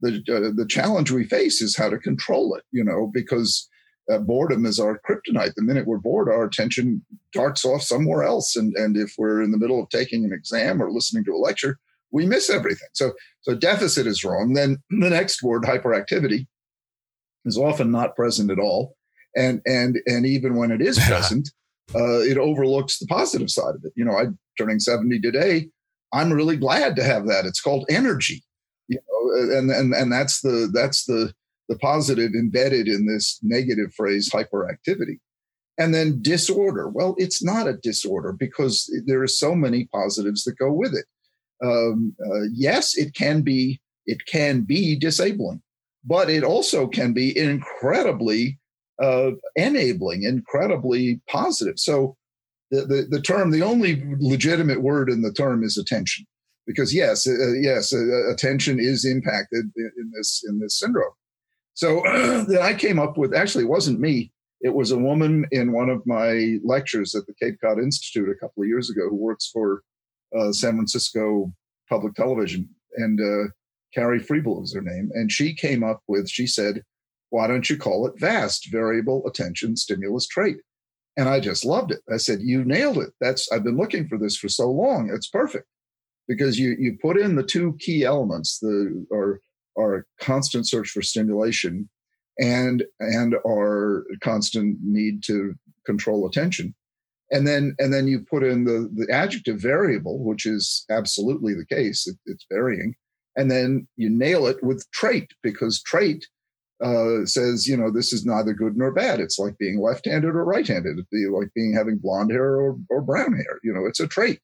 The, 0.00 0.22
uh, 0.28 0.52
the 0.54 0.66
challenge 0.68 1.10
we 1.10 1.24
face 1.24 1.62
is 1.62 1.76
how 1.76 1.88
to 1.88 1.98
control 1.98 2.54
it, 2.54 2.64
you 2.70 2.84
know, 2.84 3.10
because 3.12 3.68
uh, 4.12 4.18
boredom 4.18 4.66
is 4.66 4.78
our 4.78 5.00
kryptonite. 5.08 5.54
The 5.54 5.62
minute 5.62 5.86
we're 5.86 5.98
bored, 5.98 6.28
our 6.28 6.44
attention 6.44 7.04
darts 7.32 7.64
off 7.64 7.82
somewhere 7.82 8.22
else. 8.22 8.56
And, 8.56 8.74
and 8.76 8.96
if 8.96 9.14
we're 9.18 9.42
in 9.42 9.50
the 9.50 9.58
middle 9.58 9.82
of 9.82 9.88
taking 9.88 10.24
an 10.24 10.32
exam 10.32 10.82
or 10.82 10.90
listening 10.90 11.24
to 11.24 11.32
a 11.32 11.38
lecture, 11.38 11.78
we 12.12 12.26
miss 12.26 12.50
everything. 12.50 12.88
So, 12.92 13.12
so 13.40 13.54
deficit 13.54 14.06
is 14.06 14.22
wrong. 14.22 14.52
Then 14.52 14.78
the 14.90 15.10
next 15.10 15.42
word, 15.42 15.62
hyperactivity, 15.62 16.46
is 17.44 17.58
often 17.58 17.90
not 17.90 18.16
present 18.16 18.50
at 18.50 18.58
all. 18.58 18.96
And, 19.34 19.60
and, 19.66 19.98
and 20.06 20.24
even 20.26 20.56
when 20.56 20.70
it 20.70 20.80
is 20.80 20.98
present, 21.06 21.50
uh, 21.94 22.20
it 22.20 22.38
overlooks 22.38 22.98
the 22.98 23.06
positive 23.06 23.50
side 23.50 23.74
of 23.74 23.84
it. 23.84 23.92
You 23.96 24.04
know, 24.04 24.16
I'm 24.16 24.38
turning 24.58 24.80
70 24.80 25.20
today. 25.20 25.68
I'm 26.12 26.32
really 26.32 26.56
glad 26.56 26.96
to 26.96 27.04
have 27.04 27.26
that. 27.26 27.46
It's 27.46 27.60
called 27.60 27.86
energy. 27.88 28.42
You 28.88 28.98
know, 29.08 29.58
and, 29.58 29.70
and, 29.70 29.94
and 29.94 30.12
that's 30.12 30.40
the, 30.40 30.70
that's 30.72 31.04
the, 31.04 31.32
the 31.68 31.78
positive 31.78 32.32
embedded 32.34 32.88
in 32.88 33.06
this 33.06 33.38
negative 33.42 33.92
phrase 33.94 34.30
hyperactivity. 34.30 35.18
And 35.78 35.94
then 35.94 36.22
disorder. 36.22 36.88
Well, 36.88 37.14
it's 37.18 37.44
not 37.44 37.68
a 37.68 37.76
disorder 37.76 38.32
because 38.32 38.90
there 39.06 39.22
are 39.22 39.28
so 39.28 39.54
many 39.54 39.86
positives 39.92 40.44
that 40.44 40.58
go 40.58 40.72
with 40.72 40.94
it. 40.94 41.04
Um, 41.62 42.14
uh, 42.24 42.46
yes, 42.52 42.96
it 42.96 43.14
can 43.14 43.42
be 43.42 43.80
it 44.06 44.24
can 44.26 44.60
be 44.60 44.96
disabling, 44.96 45.60
but 46.04 46.30
it 46.30 46.44
also 46.44 46.86
can 46.86 47.12
be 47.12 47.36
incredibly 47.36 48.58
uh, 49.02 49.30
enabling, 49.56 50.22
incredibly 50.22 51.20
positive. 51.28 51.78
So 51.78 52.16
the, 52.70 52.82
the, 52.82 53.06
the 53.10 53.20
term, 53.20 53.50
the 53.50 53.62
only 53.62 54.02
legitimate 54.18 54.82
word 54.82 55.10
in 55.10 55.22
the 55.22 55.32
term 55.32 55.62
is 55.62 55.78
attention, 55.78 56.26
because 56.66 56.94
yes, 56.94 57.26
uh, 57.26 57.32
uh 57.32 57.52
yes, 57.52 57.92
uh, 57.92 58.30
attention 58.32 58.80
is 58.80 59.04
impacted 59.04 59.70
in, 59.76 59.90
in 59.96 60.12
this 60.16 60.42
in 60.48 60.58
this 60.58 60.78
syndrome. 60.78 61.12
So 61.74 62.00
that 62.48 62.60
I 62.62 62.74
came 62.74 62.98
up 62.98 63.16
with 63.16 63.34
actually, 63.34 63.64
it 63.64 63.70
wasn't 63.70 64.00
me. 64.00 64.32
It 64.62 64.74
was 64.74 64.90
a 64.90 64.98
woman 64.98 65.44
in 65.52 65.72
one 65.72 65.90
of 65.90 66.04
my 66.06 66.58
lectures 66.64 67.14
at 67.14 67.26
the 67.26 67.34
Cape 67.34 67.58
Cod 67.62 67.78
Institute 67.78 68.28
a 68.28 68.34
couple 68.34 68.62
of 68.62 68.68
years 68.68 68.90
ago 68.90 69.08
who 69.08 69.16
works 69.16 69.50
for 69.52 69.82
uh, 70.36 70.50
San 70.52 70.72
Francisco 70.72 71.52
Public 71.88 72.14
Television. 72.14 72.68
And 72.96 73.20
uh, 73.20 73.50
Carrie 73.94 74.20
Friebel 74.20 74.64
is 74.64 74.74
her 74.74 74.80
name. 74.80 75.10
And 75.14 75.30
she 75.30 75.54
came 75.54 75.84
up 75.84 76.02
with, 76.08 76.28
she 76.28 76.46
said, 76.46 76.82
why 77.36 77.46
don't 77.46 77.68
you 77.68 77.76
call 77.76 78.06
it 78.06 78.18
VAST, 78.18 78.72
Variable 78.72 79.22
Attention 79.26 79.76
Stimulus 79.76 80.26
Trait? 80.26 80.56
And 81.18 81.28
I 81.28 81.38
just 81.38 81.66
loved 81.66 81.92
it. 81.92 82.00
I 82.10 82.16
said, 82.16 82.40
you 82.40 82.64
nailed 82.64 82.96
it. 82.96 83.10
That's, 83.20 83.52
I've 83.52 83.62
been 83.62 83.76
looking 83.76 84.08
for 84.08 84.16
this 84.16 84.38
for 84.38 84.48
so 84.48 84.70
long. 84.70 85.10
It's 85.12 85.28
perfect 85.28 85.66
because 86.26 86.58
you, 86.58 86.74
you 86.78 86.96
put 87.02 87.18
in 87.18 87.36
the 87.36 87.42
two 87.42 87.76
key 87.78 88.04
elements, 88.04 88.58
the, 88.60 89.06
or 89.10 89.40
our 89.78 90.06
constant 90.18 90.66
search 90.66 90.88
for 90.88 91.02
stimulation 91.02 91.90
and 92.38 92.84
and 93.00 93.34
our 93.46 94.06
constant 94.22 94.78
need 94.82 95.22
to 95.24 95.54
control 95.84 96.26
attention 96.26 96.74
and 97.30 97.46
then 97.46 97.74
and 97.78 97.92
then 97.92 98.06
you 98.06 98.20
put 98.20 98.42
in 98.42 98.64
the 98.64 98.90
the 98.94 99.10
adjective 99.10 99.58
variable 99.58 100.22
which 100.22 100.44
is 100.44 100.84
absolutely 100.90 101.54
the 101.54 101.64
case 101.64 102.06
it, 102.06 102.16
it's 102.26 102.44
varying 102.50 102.94
and 103.36 103.50
then 103.50 103.88
you 103.96 104.10
nail 104.10 104.46
it 104.46 104.62
with 104.62 104.86
trait 104.90 105.30
because 105.42 105.82
trait 105.82 106.26
uh, 106.82 107.24
says 107.24 107.66
you 107.66 107.76
know 107.76 107.90
this 107.90 108.12
is 108.12 108.26
neither 108.26 108.52
good 108.52 108.76
nor 108.76 108.92
bad 108.92 109.18
it's 109.18 109.38
like 109.38 109.56
being 109.58 109.80
left-handed 109.80 110.28
or 110.28 110.44
right-handed 110.44 110.96
be 111.10 111.26
like 111.26 111.48
being 111.54 111.72
having 111.72 111.96
blonde 111.96 112.30
hair 112.30 112.60
or, 112.60 112.76
or 112.90 113.00
brown 113.00 113.34
hair 113.34 113.58
you 113.62 113.72
know 113.72 113.86
it's 113.86 114.00
a 114.00 114.06
trait 114.06 114.40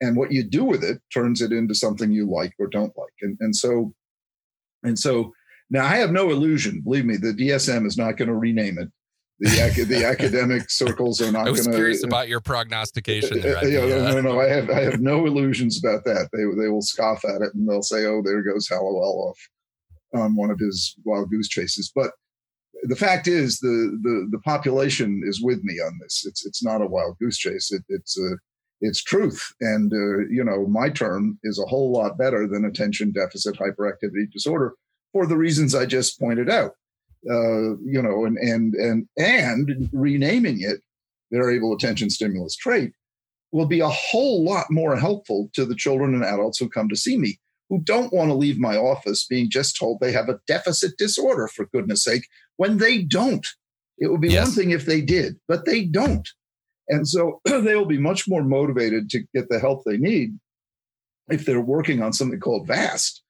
and 0.00 0.16
what 0.16 0.32
you 0.32 0.42
do 0.42 0.64
with 0.64 0.82
it 0.82 1.00
turns 1.12 1.42
it 1.42 1.52
into 1.52 1.74
something 1.74 2.10
you 2.10 2.26
like 2.26 2.54
or 2.58 2.68
don't 2.68 2.96
like 2.96 3.12
and, 3.20 3.36
and 3.40 3.54
so 3.54 3.92
and 4.82 4.98
so 4.98 5.32
now 5.70 5.84
I 5.84 5.96
have 5.96 6.12
no 6.12 6.30
illusion. 6.30 6.80
Believe 6.80 7.04
me, 7.04 7.16
the 7.16 7.32
DSM 7.34 7.86
is 7.86 7.98
not 7.98 8.16
going 8.16 8.28
to 8.28 8.34
rename 8.34 8.78
it. 8.78 8.88
The, 9.40 9.84
the 9.84 10.04
academic 10.06 10.70
circles 10.70 11.20
are 11.20 11.30
not 11.30 11.44
going 11.44 11.56
to. 11.56 11.62
I 11.62 11.66
was 11.66 11.68
curious 11.68 12.04
about 12.04 12.28
your 12.28 12.40
prognostication. 12.40 13.40
There, 13.40 13.68
yeah, 13.68 13.86
no, 13.86 14.12
no, 14.14 14.20
no, 14.20 14.40
I 14.40 14.48
have 14.48 14.70
I 14.70 14.80
have 14.80 15.00
no 15.00 15.26
illusions 15.26 15.78
about 15.78 16.04
that. 16.04 16.28
They 16.32 16.42
they 16.60 16.68
will 16.68 16.82
scoff 16.82 17.24
at 17.24 17.42
it 17.42 17.54
and 17.54 17.68
they'll 17.68 17.82
say, 17.82 18.06
"Oh, 18.06 18.22
there 18.24 18.42
goes 18.42 18.68
Hallowell 18.68 19.28
off 19.30 19.38
on 20.14 20.36
one 20.36 20.50
of 20.50 20.58
his 20.58 20.94
wild 21.04 21.30
goose 21.30 21.48
chases." 21.48 21.90
But 21.94 22.12
the 22.84 22.96
fact 22.96 23.26
is, 23.26 23.60
the 23.60 23.98
the 24.02 24.28
the 24.30 24.40
population 24.40 25.22
is 25.24 25.42
with 25.42 25.62
me 25.64 25.74
on 25.80 25.98
this. 26.02 26.24
It's 26.26 26.46
it's 26.46 26.62
not 26.62 26.82
a 26.82 26.86
wild 26.86 27.18
goose 27.18 27.38
chase. 27.38 27.72
It, 27.72 27.82
it's 27.88 28.18
a 28.18 28.36
it's 28.80 29.02
truth. 29.02 29.54
And, 29.60 29.92
uh, 29.92 30.28
you 30.30 30.44
know, 30.44 30.66
my 30.66 30.88
term 30.90 31.38
is 31.42 31.58
a 31.58 31.66
whole 31.66 31.92
lot 31.92 32.18
better 32.18 32.46
than 32.46 32.64
attention 32.64 33.12
deficit 33.12 33.56
hyperactivity 33.56 34.30
disorder 34.32 34.74
for 35.12 35.26
the 35.26 35.36
reasons 35.36 35.74
I 35.74 35.86
just 35.86 36.18
pointed 36.20 36.48
out. 36.48 36.72
Uh, 37.28 37.74
you 37.84 38.00
know, 38.00 38.24
and, 38.24 38.38
and, 38.38 38.74
and, 38.74 39.08
and 39.18 39.90
renaming 39.92 40.60
it 40.60 40.80
variable 41.32 41.74
attention 41.74 42.08
stimulus 42.08 42.54
trait 42.54 42.92
will 43.50 43.66
be 43.66 43.80
a 43.80 43.88
whole 43.88 44.44
lot 44.44 44.66
more 44.70 44.96
helpful 44.96 45.50
to 45.54 45.64
the 45.64 45.74
children 45.74 46.14
and 46.14 46.24
adults 46.24 46.58
who 46.58 46.68
come 46.68 46.88
to 46.88 46.96
see 46.96 47.18
me 47.18 47.38
who 47.68 47.80
don't 47.80 48.12
want 48.12 48.30
to 48.30 48.34
leave 48.34 48.58
my 48.58 48.76
office 48.76 49.26
being 49.26 49.50
just 49.50 49.76
told 49.76 50.00
they 50.00 50.12
have 50.12 50.28
a 50.28 50.40
deficit 50.46 50.96
disorder 50.96 51.48
for 51.48 51.66
goodness 51.66 52.02
sake 52.04 52.26
when 52.56 52.78
they 52.78 53.02
don't. 53.02 53.46
It 53.98 54.10
would 54.10 54.20
be 54.20 54.30
yes. 54.30 54.46
one 54.46 54.54
thing 54.54 54.70
if 54.70 54.86
they 54.86 55.00
did, 55.00 55.36
but 55.48 55.64
they 55.64 55.84
don't. 55.84 56.28
And 56.88 57.06
so 57.06 57.40
they 57.44 57.76
will 57.76 57.86
be 57.86 57.98
much 57.98 58.28
more 58.28 58.42
motivated 58.42 59.10
to 59.10 59.20
get 59.34 59.48
the 59.48 59.58
help 59.58 59.84
they 59.84 59.98
need 59.98 60.38
if 61.28 61.44
they're 61.44 61.60
working 61.60 62.02
on 62.02 62.12
something 62.12 62.40
called 62.40 62.66
VAST 62.66 63.22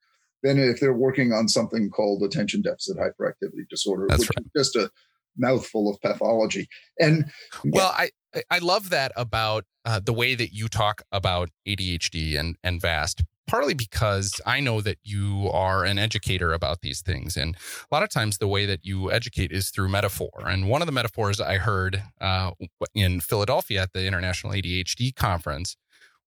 than 0.43 0.59
if 0.59 0.79
they're 0.79 0.93
working 0.93 1.33
on 1.33 1.49
something 1.49 1.91
called 1.91 2.23
attention 2.23 2.63
deficit 2.63 2.97
hyperactivity 2.97 3.69
disorder, 3.69 4.07
That's 4.09 4.21
which 4.21 4.31
right. 4.37 4.47
is 4.55 4.73
just 4.73 4.77
a 4.77 4.91
mouthful 5.37 5.91
of 5.91 6.01
pathology. 6.01 6.69
And 7.01 7.31
well, 7.65 7.93
I 7.97 8.11
I 8.51 8.59
love 8.59 8.91
that 8.91 9.13
about 9.17 9.65
uh, 9.85 10.01
the 10.01 10.13
way 10.13 10.35
that 10.35 10.53
you 10.53 10.69
talk 10.69 11.03
about 11.11 11.51
ADHD 11.67 12.39
and 12.39 12.57
and 12.63 12.81
VAST 12.81 13.25
partly 13.49 13.75
because 13.75 14.41
I 14.47 14.61
know 14.61 14.81
that 14.83 14.99
you 15.03 15.51
are 15.53 15.85
an 15.85 15.99
educator 15.99 16.53
about 16.53 16.83
these 16.83 17.01
things. 17.01 17.37
And 17.37 17.57
a 17.57 17.95
lot 17.95 18.03
of 18.03 18.11
times 18.11 18.39
the 18.39 18.47
way 18.47 18.67
that 18.67 18.85
you 18.85 19.11
educate 19.11 19.51
is 19.51 19.71
through 19.71 19.89
metaphor. 19.89 20.31
And 20.47 20.69
one 20.69 20.83
of 20.83 20.87
the 20.87 20.93
metaphors 20.93 21.41
I 21.41 21.57
heard 21.57 22.03
uh, 22.21 22.53
in 22.95 23.21
Philadelphia 23.21 23.83
at 23.83 23.93
the 23.93 24.07
International 24.07 24.53
ADHD 24.53 25.15
Conference 25.17 25.77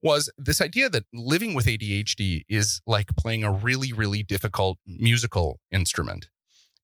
was 0.04 0.32
this 0.38 0.62
idea 0.62 0.90
that 0.90 1.06
living 1.14 1.54
with 1.54 1.68
ADHD 1.68 2.42
is 2.50 2.82
like 2.88 3.16
playing 3.16 3.44
a 3.44 3.52
really, 3.52 3.94
really 3.94 4.24
difficult 4.24 4.80
musical 4.88 5.60
instrument. 5.72 6.28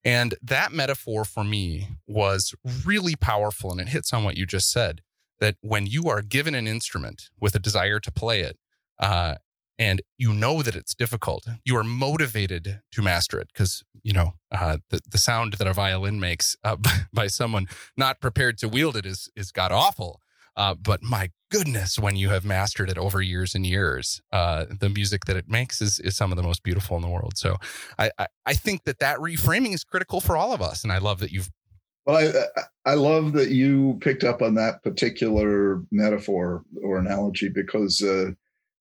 And 0.05 0.35
that 0.41 0.71
metaphor 0.71 1.25
for 1.25 1.43
me 1.43 1.87
was 2.07 2.53
really 2.85 3.15
powerful. 3.15 3.71
And 3.71 3.81
it 3.81 3.89
hits 3.89 4.13
on 4.13 4.23
what 4.23 4.37
you 4.37 4.45
just 4.45 4.71
said 4.71 5.01
that 5.39 5.55
when 5.61 5.87
you 5.87 6.07
are 6.09 6.21
given 6.21 6.55
an 6.55 6.67
instrument 6.67 7.29
with 7.39 7.55
a 7.55 7.59
desire 7.59 7.99
to 7.99 8.11
play 8.11 8.41
it, 8.41 8.57
uh, 8.99 9.35
and 9.79 10.01
you 10.17 10.33
know 10.33 10.61
that 10.61 10.75
it's 10.75 10.95
difficult, 10.95 11.47
you 11.63 11.75
are 11.77 11.83
motivated 11.83 12.81
to 12.91 13.01
master 13.01 13.39
it 13.39 13.49
because 13.53 13.83
you 14.03 14.13
know 14.13 14.33
uh, 14.51 14.77
the 14.89 14.99
the 15.09 15.17
sound 15.17 15.53
that 15.53 15.67
a 15.67 15.73
violin 15.73 16.19
makes 16.19 16.55
uh, 16.63 16.77
by 17.13 17.27
someone 17.27 17.67
not 17.95 18.19
prepared 18.21 18.57
to 18.59 18.69
wield 18.69 18.95
it 18.95 19.05
is 19.05 19.29
is 19.35 19.51
god 19.51 19.71
awful. 19.71 20.21
Uh, 20.55 20.73
but 20.73 21.03
my 21.03 21.29
goodness, 21.51 21.99
when 21.99 22.15
you 22.15 22.29
have 22.29 22.43
mastered 22.43 22.89
it 22.89 22.97
over 22.97 23.21
years 23.21 23.53
and 23.53 23.63
years, 23.63 24.21
uh, 24.31 24.65
the 24.79 24.89
music 24.89 25.25
that 25.25 25.37
it 25.37 25.47
makes 25.47 25.81
is 25.81 25.99
is 25.99 26.17
some 26.17 26.31
of 26.31 26.35
the 26.35 26.43
most 26.43 26.63
beautiful 26.63 26.97
in 26.97 27.03
the 27.03 27.09
world. 27.09 27.37
So 27.37 27.57
I, 27.99 28.09
I, 28.17 28.27
I 28.45 28.53
think 28.55 28.83
that 28.85 28.97
that 28.99 29.19
reframing 29.19 29.73
is 29.73 29.83
critical 29.83 30.19
for 30.19 30.35
all 30.35 30.53
of 30.53 30.61
us, 30.61 30.83
and 30.83 30.91
I 30.91 30.97
love 30.97 31.19
that 31.19 31.31
you've. 31.31 31.51
Well, 32.07 32.17
I 32.17 32.91
I 32.91 32.93
love 32.95 33.33
that 33.33 33.49
you 33.49 33.99
picked 34.01 34.23
up 34.23 34.41
on 34.41 34.55
that 34.55 34.81
particular 34.81 35.83
metaphor 35.91 36.63
or 36.81 36.97
analogy 36.97 37.49
because 37.49 38.01
uh, 38.01 38.31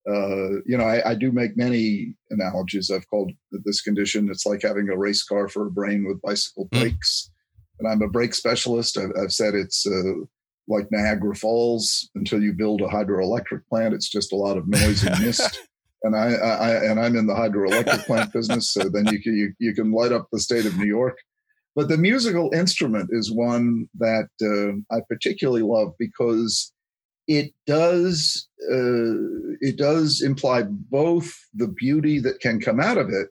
uh, 0.08 0.60
you 0.64 0.76
know, 0.76 0.84
I, 0.84 1.10
I, 1.10 1.14
do 1.14 1.32
make 1.32 1.56
many 1.56 2.14
analogies. 2.30 2.90
I've 2.90 3.08
called 3.08 3.32
this 3.50 3.82
condition, 3.82 4.28
it's 4.30 4.46
like 4.46 4.62
having 4.62 4.88
a 4.88 4.96
race 4.96 5.24
car 5.24 5.48
for 5.48 5.66
a 5.66 5.70
brain 5.70 6.06
with 6.06 6.22
bicycle 6.22 6.68
hmm. 6.72 6.80
brakes. 6.80 7.28
Mm. 7.28 7.32
And 7.78 7.88
I'm 7.88 8.02
a 8.02 8.10
brake 8.10 8.34
specialist. 8.34 8.96
I've, 8.96 9.10
I've 9.20 9.32
said 9.32 9.54
it's 9.54 9.86
uh, 9.86 10.24
like 10.68 10.86
Niagara 10.90 11.34
Falls 11.34 12.08
until 12.14 12.40
you 12.40 12.52
build 12.52 12.80
a 12.82 12.86
hydroelectric 12.86 13.66
plant. 13.68 13.94
It's 13.94 14.08
just 14.08 14.32
a 14.32 14.36
lot 14.36 14.56
of 14.56 14.68
noise 14.68 15.04
and 15.04 15.20
mist. 15.20 15.60
and 16.02 16.16
I, 16.16 16.34
I, 16.34 16.84
and 16.84 17.00
I'm 17.00 17.16
in 17.16 17.26
the 17.26 17.34
hydroelectric 17.34 18.06
plant 18.06 18.32
business. 18.32 18.72
So 18.72 18.88
then 18.88 19.06
you 19.08 19.20
can, 19.20 19.36
you, 19.36 19.52
you 19.58 19.74
can 19.74 19.92
light 19.92 20.12
up 20.12 20.28
the 20.32 20.40
state 20.40 20.66
of 20.66 20.76
New 20.78 20.86
York. 20.86 21.18
But 21.74 21.88
the 21.88 21.98
musical 21.98 22.50
instrument 22.54 23.10
is 23.12 23.30
one 23.30 23.88
that 23.98 24.28
uh, 24.40 24.94
I 24.94 25.00
particularly 25.08 25.62
love 25.62 25.92
because 25.98 26.72
it 27.26 27.52
does 27.66 28.48
uh, 28.70 29.56
it 29.60 29.76
does 29.76 30.22
imply 30.22 30.62
both 30.62 31.32
the 31.54 31.68
beauty 31.68 32.18
that 32.20 32.40
can 32.40 32.60
come 32.60 32.80
out 32.80 32.98
of 32.98 33.10
it, 33.10 33.28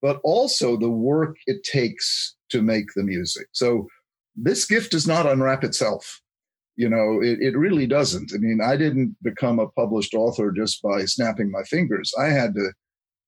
but 0.00 0.20
also 0.24 0.76
the 0.76 0.90
work 0.90 1.36
it 1.46 1.64
takes 1.64 2.36
to 2.50 2.62
make 2.62 2.86
the 2.94 3.02
music. 3.02 3.48
So 3.52 3.86
this 4.36 4.64
gift 4.66 4.92
does 4.92 5.06
not 5.06 5.26
unwrap 5.26 5.64
itself. 5.64 6.20
You 6.76 6.88
know, 6.88 7.20
it, 7.22 7.38
it 7.40 7.56
really 7.56 7.86
doesn't. 7.86 8.32
I 8.34 8.38
mean, 8.38 8.60
I 8.62 8.76
didn't 8.76 9.16
become 9.22 9.58
a 9.58 9.68
published 9.68 10.14
author 10.14 10.50
just 10.50 10.80
by 10.82 11.04
snapping 11.04 11.50
my 11.50 11.62
fingers. 11.64 12.12
I 12.18 12.26
had 12.26 12.54
to 12.54 12.72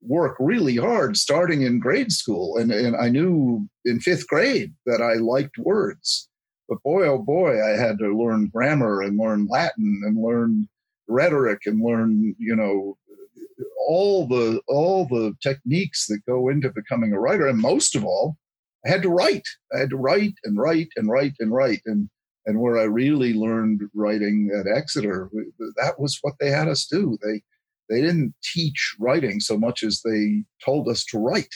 work 0.01 0.37
really 0.39 0.77
hard 0.77 1.17
starting 1.17 1.63
in 1.63 1.81
grade 1.81 2.13
school. 2.13 2.57
And, 2.57 2.71
and 2.71 2.97
I 2.97 3.09
knew 3.09 3.69
in 3.85 4.01
fifth 4.01 4.27
grade 4.27 4.73
that 4.87 5.03
I 5.03 5.15
liked 5.15 5.59
words. 5.59 6.29
But 6.69 6.83
boy, 6.83 7.07
oh 7.07 7.19
boy, 7.19 7.63
I 7.63 7.77
had 7.77 7.99
to 7.99 8.17
learn 8.17 8.49
grammar 8.49 9.03
and 9.03 9.19
learn 9.19 9.47
Latin 9.47 10.03
and 10.05 10.23
learn 10.23 10.69
rhetoric 11.09 11.63
and 11.67 11.83
learn, 11.83 12.35
you 12.39 12.57
know, 12.57 12.97
all 13.87 14.27
the 14.27 14.61
all 14.67 15.07
the 15.07 15.35
techniques 15.43 16.07
that 16.07 16.27
go 16.27 16.49
into 16.49 16.71
becoming 16.71 17.13
a 17.13 17.21
writer. 17.21 17.47
And 17.47 17.59
most 17.59 17.95
of 17.95 18.05
all, 18.05 18.37
I 18.85 18.89
had 18.89 19.03
to 19.03 19.11
write. 19.11 19.47
I 19.75 19.79
had 19.79 19.91
to 19.91 19.97
write 19.97 20.35
and 20.45 20.59
write 20.59 20.89
and 20.97 21.09
write 21.09 21.35
and 21.39 21.53
write. 21.53 21.83
And 21.85 22.09
and 22.47 22.61
where 22.61 22.79
I 22.79 22.85
really 22.85 23.33
learned 23.33 23.83
writing 23.95 24.51
at 24.59 24.67
Exeter, 24.67 25.31
that 25.77 25.99
was 25.99 26.19
what 26.23 26.35
they 26.41 26.51
had 26.51 26.69
us 26.69 26.87
do. 26.87 27.19
They 27.23 27.43
they 27.91 28.01
didn't 28.01 28.35
teach 28.43 28.97
writing 28.99 29.41
so 29.41 29.59
much 29.59 29.83
as 29.83 30.01
they 30.03 30.45
told 30.65 30.89
us 30.89 31.05
to 31.07 31.19
write. 31.19 31.55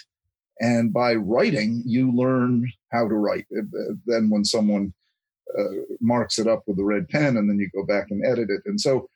And 0.61 0.93
by 0.93 1.15
writing, 1.15 1.83
you 1.87 2.13
learn 2.13 2.67
how 2.91 3.09
to 3.09 3.15
write. 3.15 3.47
Then 4.07 4.29
when 4.29 4.45
someone 4.45 4.93
uh, 5.59 5.97
marks 6.01 6.39
it 6.39 6.47
up 6.47 6.63
with 6.67 6.79
a 6.79 6.85
red 6.85 7.09
pen 7.09 7.37
and 7.37 7.49
then 7.49 7.59
you 7.59 7.69
go 7.75 7.85
back 7.85 8.07
and 8.11 8.25
edit 8.25 8.51
it. 8.51 8.63
And 8.67 8.81
so 8.81 9.09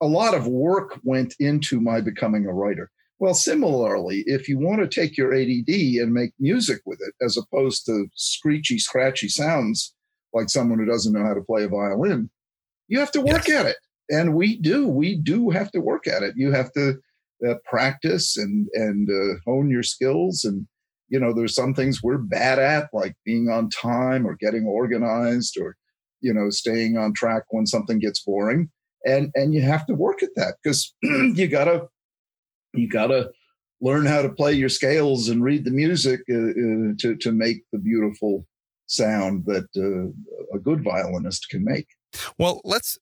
a 0.00 0.06
lot 0.06 0.34
of 0.34 0.46
work 0.46 0.98
went 1.04 1.34
into 1.38 1.80
my 1.80 2.00
becoming 2.00 2.46
a 2.46 2.52
writer. 2.52 2.90
Well, 3.18 3.34
similarly, 3.34 4.24
if 4.26 4.48
you 4.48 4.58
want 4.58 4.80
to 4.82 4.88
take 4.88 5.16
your 5.16 5.32
ADD 5.34 5.68
and 5.68 6.12
make 6.12 6.32
music 6.38 6.80
with 6.84 7.00
it, 7.00 7.14
as 7.24 7.38
opposed 7.38 7.86
to 7.86 8.06
screechy, 8.14 8.78
scratchy 8.78 9.28
sounds 9.28 9.94
like 10.34 10.50
someone 10.50 10.78
who 10.78 10.84
doesn't 10.84 11.14
know 11.14 11.24
how 11.24 11.32
to 11.32 11.40
play 11.40 11.64
a 11.64 11.68
violin, 11.68 12.30
you 12.88 12.98
have 12.98 13.12
to 13.12 13.22
work 13.22 13.48
yes. 13.48 13.60
at 13.60 13.66
it. 13.66 13.76
And 14.10 14.34
we 14.34 14.58
do. 14.58 14.86
We 14.86 15.16
do 15.16 15.50
have 15.50 15.72
to 15.72 15.80
work 15.80 16.06
at 16.06 16.22
it. 16.22 16.34
You 16.36 16.52
have 16.52 16.72
to 16.74 16.98
uh, 17.46 17.54
practice 17.64 18.36
and 18.36 18.68
and 18.74 19.08
uh, 19.10 19.40
hone 19.46 19.70
your 19.70 19.82
skills. 19.82 20.44
And 20.44 20.66
you 21.08 21.20
know, 21.20 21.32
there's 21.32 21.54
some 21.54 21.74
things 21.74 22.02
we're 22.02 22.18
bad 22.18 22.58
at, 22.58 22.88
like 22.92 23.14
being 23.24 23.48
on 23.48 23.70
time 23.70 24.26
or 24.26 24.36
getting 24.36 24.66
organized 24.66 25.56
or 25.60 25.76
you 26.20 26.32
know 26.32 26.50
staying 26.50 26.96
on 26.96 27.12
track 27.14 27.44
when 27.50 27.66
something 27.66 27.98
gets 27.98 28.22
boring. 28.22 28.70
And 29.04 29.30
and 29.34 29.54
you 29.54 29.62
have 29.62 29.86
to 29.86 29.94
work 29.94 30.22
at 30.22 30.34
that 30.36 30.56
because 30.62 30.94
you 31.02 31.48
gotta 31.48 31.86
you 32.74 32.88
gotta 32.88 33.30
learn 33.80 34.06
how 34.06 34.22
to 34.22 34.30
play 34.30 34.52
your 34.52 34.68
scales 34.68 35.28
and 35.28 35.44
read 35.44 35.64
the 35.64 35.70
music 35.70 36.20
uh, 36.30 36.34
uh, 36.34 36.94
to 37.00 37.16
to 37.20 37.32
make 37.32 37.62
the 37.72 37.78
beautiful 37.78 38.46
sound 38.86 39.44
that 39.46 39.66
uh, 39.76 40.56
a 40.56 40.58
good 40.58 40.82
violinist 40.82 41.48
can 41.50 41.64
make. 41.64 41.86
Well, 42.38 42.60
let's 42.64 42.98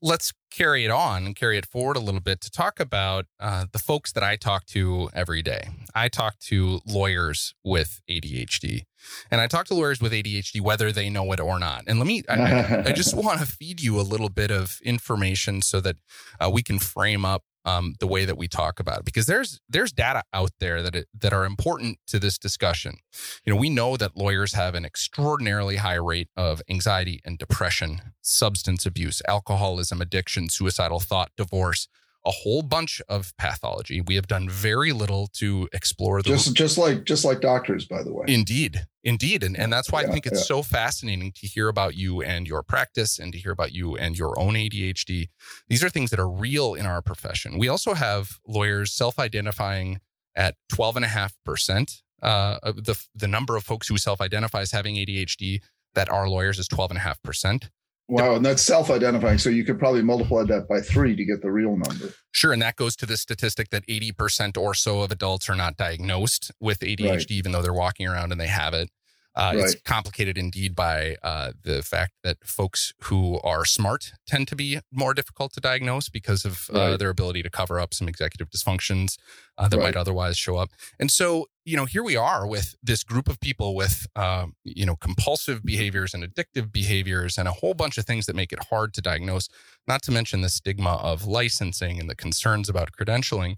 let's 0.00 0.32
carry 0.50 0.84
it 0.84 0.90
on 0.90 1.26
and 1.26 1.36
carry 1.36 1.58
it 1.58 1.66
forward 1.66 1.96
a 1.96 2.00
little 2.00 2.20
bit 2.20 2.40
to 2.42 2.50
talk 2.50 2.80
about 2.80 3.26
uh, 3.40 3.66
the 3.72 3.78
folks 3.78 4.12
that 4.12 4.22
I 4.22 4.36
talk 4.36 4.66
to 4.66 5.10
every 5.14 5.42
day. 5.42 5.68
I 5.94 6.08
talk 6.08 6.38
to 6.40 6.80
lawyers 6.86 7.54
with 7.64 8.00
ADHD, 8.08 8.82
and 9.30 9.40
I 9.40 9.46
talk 9.46 9.66
to 9.66 9.74
lawyers 9.74 10.00
with 10.00 10.12
ADHD 10.12 10.60
whether 10.60 10.92
they 10.92 11.10
know 11.10 11.30
it 11.32 11.40
or 11.40 11.58
not. 11.58 11.84
And 11.86 11.98
let 11.98 12.06
me, 12.06 12.22
I, 12.28 12.84
I 12.86 12.92
just 12.92 13.14
want 13.22 13.40
to 13.40 13.46
feed 13.46 13.80
you 13.80 14.00
a 14.00 14.02
little 14.02 14.28
bit 14.28 14.50
of 14.50 14.78
information 14.84 15.62
so 15.62 15.80
that 15.80 15.96
uh, 16.40 16.50
we 16.50 16.62
can 16.62 16.78
frame 16.78 17.24
up 17.24 17.44
um, 17.64 17.94
the 18.00 18.06
way 18.06 18.24
that 18.24 18.36
we 18.36 18.48
talk 18.48 18.80
about 18.80 19.00
it 19.00 19.04
because 19.04 19.26
there's 19.26 19.60
there's 19.68 19.92
data 19.92 20.22
out 20.32 20.50
there 20.60 20.82
that 20.82 20.94
it, 20.94 21.08
that 21.18 21.32
are 21.32 21.44
important 21.44 21.98
to 22.08 22.18
this 22.18 22.38
discussion. 22.38 22.96
You 23.44 23.52
know, 23.52 23.60
we 23.60 23.70
know 23.70 23.96
that 23.96 24.16
lawyers 24.16 24.54
have 24.54 24.74
an 24.74 24.84
extraordinarily 24.84 25.76
high 25.76 25.94
rate 25.94 26.28
of 26.36 26.62
anxiety 26.68 27.20
and 27.24 27.38
depression, 27.38 28.00
substance 28.20 28.86
abuse, 28.86 29.22
alcoholism, 29.28 30.00
addiction, 30.00 30.48
suicidal 30.48 31.00
thought, 31.00 31.30
divorce, 31.36 31.88
a 32.24 32.30
whole 32.30 32.62
bunch 32.62 33.02
of 33.08 33.32
pathology. 33.36 34.00
We 34.00 34.14
have 34.14 34.26
done 34.26 34.48
very 34.48 34.92
little 34.92 35.28
to 35.34 35.68
explore 35.72 36.22
the 36.22 36.30
just 36.30 36.54
just 36.54 36.78
like 36.78 37.04
just 37.04 37.24
like 37.24 37.40
doctors, 37.40 37.84
by 37.84 38.02
the 38.02 38.12
way. 38.12 38.24
Indeed, 38.28 38.86
indeed, 39.02 39.42
and 39.42 39.56
and 39.56 39.72
that's 39.72 39.90
why 39.90 40.02
yeah, 40.02 40.08
I 40.08 40.12
think 40.12 40.26
it's 40.26 40.40
yeah. 40.40 40.56
so 40.56 40.62
fascinating 40.62 41.32
to 41.32 41.46
hear 41.46 41.68
about 41.68 41.94
you 41.94 42.22
and 42.22 42.46
your 42.46 42.62
practice, 42.62 43.18
and 43.18 43.32
to 43.32 43.38
hear 43.38 43.52
about 43.52 43.72
you 43.72 43.96
and 43.96 44.16
your 44.16 44.38
own 44.38 44.54
ADHD. 44.54 45.28
These 45.68 45.82
are 45.82 45.88
things 45.88 46.10
that 46.10 46.20
are 46.20 46.30
real 46.30 46.74
in 46.74 46.86
our 46.86 47.02
profession. 47.02 47.58
We 47.58 47.68
also 47.68 47.94
have 47.94 48.38
lawyers 48.46 48.92
self-identifying 48.92 50.00
at 50.36 50.54
twelve 50.68 50.96
and 50.96 51.04
a 51.04 51.08
half 51.08 51.34
percent. 51.44 52.02
Uh, 52.22 52.58
the 52.64 53.00
the 53.14 53.28
number 53.28 53.56
of 53.56 53.64
folks 53.64 53.88
who 53.88 53.98
self-identify 53.98 54.60
as 54.60 54.70
having 54.70 54.94
ADHD 54.94 55.60
that 55.94 56.08
are 56.08 56.28
lawyers 56.28 56.58
is 56.58 56.68
twelve 56.68 56.90
and 56.90 56.98
a 56.98 57.02
half 57.02 57.20
percent. 57.22 57.70
Wow, 58.12 58.34
and 58.34 58.44
that's 58.44 58.60
self-identifying. 58.60 59.38
So 59.38 59.48
you 59.48 59.64
could 59.64 59.78
probably 59.78 60.02
multiply 60.02 60.44
that 60.44 60.68
by 60.68 60.82
three 60.82 61.16
to 61.16 61.24
get 61.24 61.40
the 61.40 61.50
real 61.50 61.70
number. 61.70 62.12
Sure, 62.30 62.52
and 62.52 62.60
that 62.60 62.76
goes 62.76 62.94
to 62.96 63.06
the 63.06 63.16
statistic 63.16 63.70
that 63.70 63.86
80% 63.86 64.58
or 64.58 64.74
so 64.74 65.00
of 65.00 65.10
adults 65.10 65.48
are 65.48 65.54
not 65.54 65.78
diagnosed 65.78 66.50
with 66.60 66.80
ADHD, 66.80 67.08
right. 67.08 67.30
even 67.30 67.52
though 67.52 67.62
they're 67.62 67.72
walking 67.72 68.06
around 68.06 68.30
and 68.30 68.38
they 68.38 68.48
have 68.48 68.74
it. 68.74 68.90
Uh, 69.34 69.52
right. 69.54 69.64
It's 69.64 69.74
complicated 69.80 70.36
indeed 70.36 70.74
by 70.74 71.16
uh, 71.22 71.52
the 71.62 71.82
fact 71.82 72.12
that 72.22 72.36
folks 72.44 72.92
who 73.04 73.40
are 73.40 73.64
smart 73.64 74.12
tend 74.26 74.46
to 74.48 74.56
be 74.56 74.80
more 74.92 75.14
difficult 75.14 75.54
to 75.54 75.60
diagnose 75.60 76.10
because 76.10 76.44
of 76.44 76.68
uh, 76.72 76.98
their 76.98 77.08
ability 77.08 77.42
to 77.42 77.50
cover 77.50 77.80
up 77.80 77.94
some 77.94 78.08
executive 78.08 78.50
dysfunctions 78.50 79.16
uh, 79.56 79.68
that 79.68 79.78
right. 79.78 79.84
might 79.84 79.96
otherwise 79.96 80.36
show 80.36 80.56
up. 80.56 80.70
And 80.98 81.10
so, 81.10 81.46
you 81.64 81.76
know, 81.76 81.86
here 81.86 82.02
we 82.02 82.14
are 82.14 82.46
with 82.46 82.74
this 82.82 83.02
group 83.02 83.26
of 83.26 83.40
people 83.40 83.74
with, 83.74 84.06
um, 84.16 84.54
you 84.64 84.84
know, 84.84 84.96
compulsive 84.96 85.64
behaviors 85.64 86.12
and 86.12 86.22
addictive 86.22 86.70
behaviors 86.70 87.38
and 87.38 87.48
a 87.48 87.52
whole 87.52 87.72
bunch 87.72 87.96
of 87.96 88.04
things 88.04 88.26
that 88.26 88.36
make 88.36 88.52
it 88.52 88.64
hard 88.68 88.92
to 88.94 89.00
diagnose, 89.00 89.48
not 89.88 90.02
to 90.02 90.12
mention 90.12 90.42
the 90.42 90.50
stigma 90.50 90.96
of 90.96 91.26
licensing 91.26 91.98
and 91.98 92.10
the 92.10 92.16
concerns 92.16 92.68
about 92.68 92.90
credentialing 92.92 93.56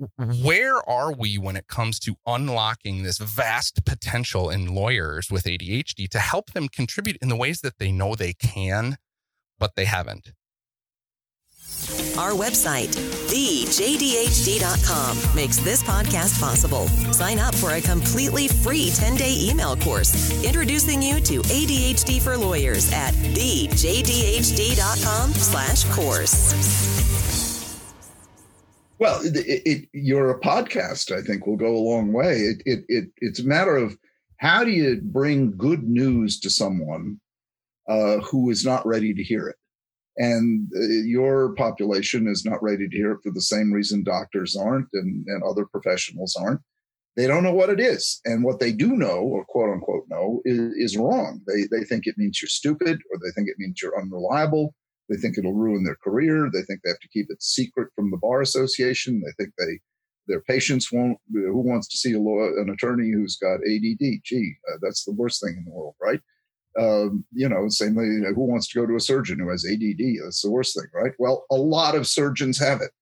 Mm-hmm. 0.00 0.42
where 0.42 0.76
are 0.88 1.12
we 1.12 1.36
when 1.36 1.56
it 1.56 1.66
comes 1.66 1.98
to 2.00 2.14
unlocking 2.26 3.02
this 3.02 3.18
vast 3.18 3.84
potential 3.84 4.48
in 4.48 4.74
lawyers 4.74 5.30
with 5.30 5.44
ADHD 5.44 6.08
to 6.08 6.18
help 6.18 6.52
them 6.52 6.68
contribute 6.68 7.18
in 7.20 7.28
the 7.28 7.36
ways 7.36 7.60
that 7.60 7.78
they 7.78 7.92
know 7.92 8.14
they 8.14 8.32
can, 8.32 8.96
but 9.58 9.74
they 9.76 9.84
haven't? 9.84 10.32
Our 12.18 12.32
website, 12.32 12.88
thejdhd.com, 13.30 15.16
makes 15.36 15.58
this 15.58 15.82
podcast 15.82 16.40
possible. 16.40 16.88
Sign 17.12 17.38
up 17.38 17.54
for 17.54 17.72
a 17.72 17.80
completely 17.80 18.48
free 18.48 18.90
10 18.94 19.16
day 19.16 19.34
email 19.38 19.76
course 19.76 20.44
introducing 20.44 21.02
you 21.02 21.20
to 21.20 21.40
ADHD 21.42 22.20
for 22.22 22.36
lawyers 22.36 22.92
at 22.92 23.14
thejdhd.com 23.14 25.32
slash 25.34 25.84
course. 25.94 27.19
Well, 29.00 29.18
it, 29.24 29.62
it, 29.64 29.88
you're 29.94 30.30
a 30.30 30.40
podcast. 30.40 31.10
I 31.10 31.22
think 31.22 31.46
will 31.46 31.56
go 31.56 31.74
a 31.74 31.88
long 31.90 32.12
way. 32.12 32.36
It, 32.36 32.62
it, 32.66 32.84
it, 32.88 33.04
it's 33.16 33.40
a 33.40 33.46
matter 33.46 33.74
of 33.74 33.96
how 34.36 34.62
do 34.62 34.70
you 34.70 35.00
bring 35.02 35.56
good 35.56 35.84
news 35.84 36.38
to 36.40 36.50
someone 36.50 37.18
uh, 37.88 38.18
who 38.18 38.50
is 38.50 38.62
not 38.62 38.86
ready 38.86 39.14
to 39.14 39.22
hear 39.22 39.48
it, 39.48 39.56
and 40.18 40.68
uh, 40.76 40.86
your 41.06 41.54
population 41.54 42.28
is 42.28 42.44
not 42.44 42.62
ready 42.62 42.88
to 42.88 42.96
hear 42.96 43.12
it 43.12 43.20
for 43.24 43.32
the 43.32 43.40
same 43.40 43.72
reason 43.72 44.04
doctors 44.04 44.54
aren't 44.54 44.88
and, 44.92 45.26
and 45.26 45.42
other 45.42 45.64
professionals 45.64 46.36
aren't. 46.38 46.60
They 47.16 47.26
don't 47.26 47.42
know 47.42 47.54
what 47.54 47.70
it 47.70 47.80
is, 47.80 48.20
and 48.26 48.44
what 48.44 48.60
they 48.60 48.70
do 48.70 48.96
know, 48.96 49.18
or 49.18 49.46
quote 49.46 49.70
unquote 49.70 50.04
know, 50.10 50.42
is, 50.44 50.92
is 50.92 50.96
wrong. 50.98 51.40
They 51.46 51.62
they 51.70 51.84
think 51.84 52.06
it 52.06 52.18
means 52.18 52.42
you're 52.42 52.50
stupid, 52.50 53.00
or 53.10 53.18
they 53.18 53.30
think 53.34 53.48
it 53.48 53.56
means 53.58 53.80
you're 53.80 53.98
unreliable, 53.98 54.74
they 55.10 55.16
think 55.16 55.36
it'll 55.36 55.52
ruin 55.52 55.82
their 55.84 55.96
career. 55.96 56.48
They 56.52 56.62
think 56.62 56.80
they 56.82 56.90
have 56.90 57.00
to 57.00 57.08
keep 57.08 57.26
it 57.28 57.42
secret 57.42 57.88
from 57.96 58.10
the 58.10 58.16
bar 58.16 58.40
association. 58.40 59.20
They 59.20 59.32
think 59.32 59.54
they 59.58 59.80
their 60.28 60.40
patients 60.40 60.92
won't. 60.92 61.18
Who 61.32 61.60
wants 61.60 61.88
to 61.88 61.96
see 61.96 62.12
a 62.12 62.20
law, 62.20 62.46
an 62.62 62.70
attorney 62.70 63.10
who's 63.12 63.36
got 63.36 63.56
ADD? 63.56 64.22
Gee, 64.24 64.54
uh, 64.70 64.76
that's 64.80 65.04
the 65.04 65.12
worst 65.12 65.42
thing 65.42 65.56
in 65.58 65.64
the 65.64 65.72
world, 65.72 65.96
right? 66.00 66.20
Um, 66.78 67.24
you 67.32 67.48
know, 67.48 67.66
same 67.68 67.96
way. 67.96 68.04
Who 68.04 68.44
wants 68.44 68.68
to 68.68 68.78
go 68.78 68.86
to 68.86 68.94
a 68.94 69.00
surgeon 69.00 69.40
who 69.40 69.50
has 69.50 69.66
ADD? 69.66 70.22
That's 70.22 70.42
the 70.42 70.50
worst 70.50 70.76
thing, 70.76 70.86
right? 70.94 71.12
Well, 71.18 71.44
a 71.50 71.56
lot 71.56 71.96
of 71.96 72.06
surgeons 72.06 72.58
have 72.60 72.80
it. 72.80 72.92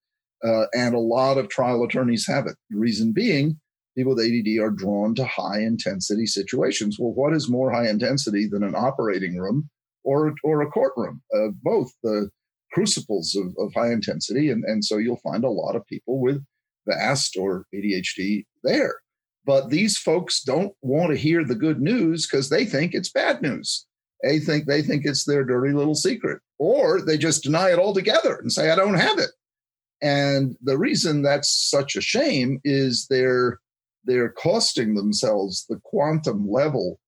Uh, 0.43 0.67
and 0.73 0.95
a 0.95 1.01
lot 1.01 1.37
of 1.37 1.49
trial 1.49 1.83
attorneys 1.85 2.27
have 2.27 2.47
it. 2.47 2.57
The 2.71 2.79
reason 2.79 3.13
being, 3.13 3.61
people 3.97 4.15
with 4.15 4.25
ADD 4.25 4.63
are 4.63 4.71
drawn 4.71 5.15
to 5.17 5.25
high 5.25 5.61
intensity 5.61 6.27
situations. 6.27 6.97
Well, 6.99 7.13
what 7.13 7.35
is 7.35 7.51
more 7.51 7.73
high 7.73 7.89
intensity 7.89 8.47
than 8.47 8.63
an 8.63 8.77
operating 8.77 9.37
room 9.37 9.69
or, 10.09 10.35
or 10.43 10.63
a 10.63 10.71
courtroom? 10.71 11.23
Uh, 11.35 11.49
both 11.63 11.91
the 12.03 12.31
crucibles 12.73 13.37
of, 13.37 13.55
of 13.59 13.73
high 13.75 13.93
intensity. 13.93 14.51
And, 14.51 14.65
and 14.65 14.85
so 14.85 14.97
you'll 14.97 15.17
find 15.17 15.45
a 15.45 15.51
lot 15.51 15.77
of 15.77 15.87
people 15.87 16.21
with 16.21 16.45
VAST 16.87 17.37
or 17.39 17.67
ADHD 17.75 18.47
there. 18.65 18.97
But 19.45 19.71
these 19.71 19.97
folks 19.97 20.43
don't 20.43 20.75
want 20.83 21.11
to 21.13 21.19
hear 21.19 21.45
the 21.45 21.55
good 21.55 21.81
news 21.81 22.27
because 22.27 22.51
they 22.51 22.65
think 22.65 22.95
it's 22.95 23.11
bad 23.11 23.41
news. 23.43 23.87
They 24.23 24.41
think 24.41 24.67
they 24.67 24.83
think 24.83 25.03
it's 25.05 25.25
their 25.25 25.45
dirty 25.45 25.73
little 25.73 25.95
secret, 25.95 26.41
or 26.59 27.01
they 27.01 27.17
just 27.17 27.45
deny 27.45 27.71
it 27.71 27.79
altogether 27.79 28.35
and 28.37 28.53
say, 28.53 28.69
"I 28.69 28.77
don't 28.77 28.99
have 28.99 29.19
it." 29.19 29.31
And 30.03 30.57
the 30.61 30.77
reason 30.77 31.23
that's 31.23 31.49
such 31.71 31.95
a 31.95 32.01
shame 32.01 32.61
is 32.65 33.07
they're 33.09 33.61
they're 34.05 34.31
costing 34.31 34.97
themselves 34.97 35.67
the 35.69 35.81
quantum 35.85 36.51
level 36.51 36.99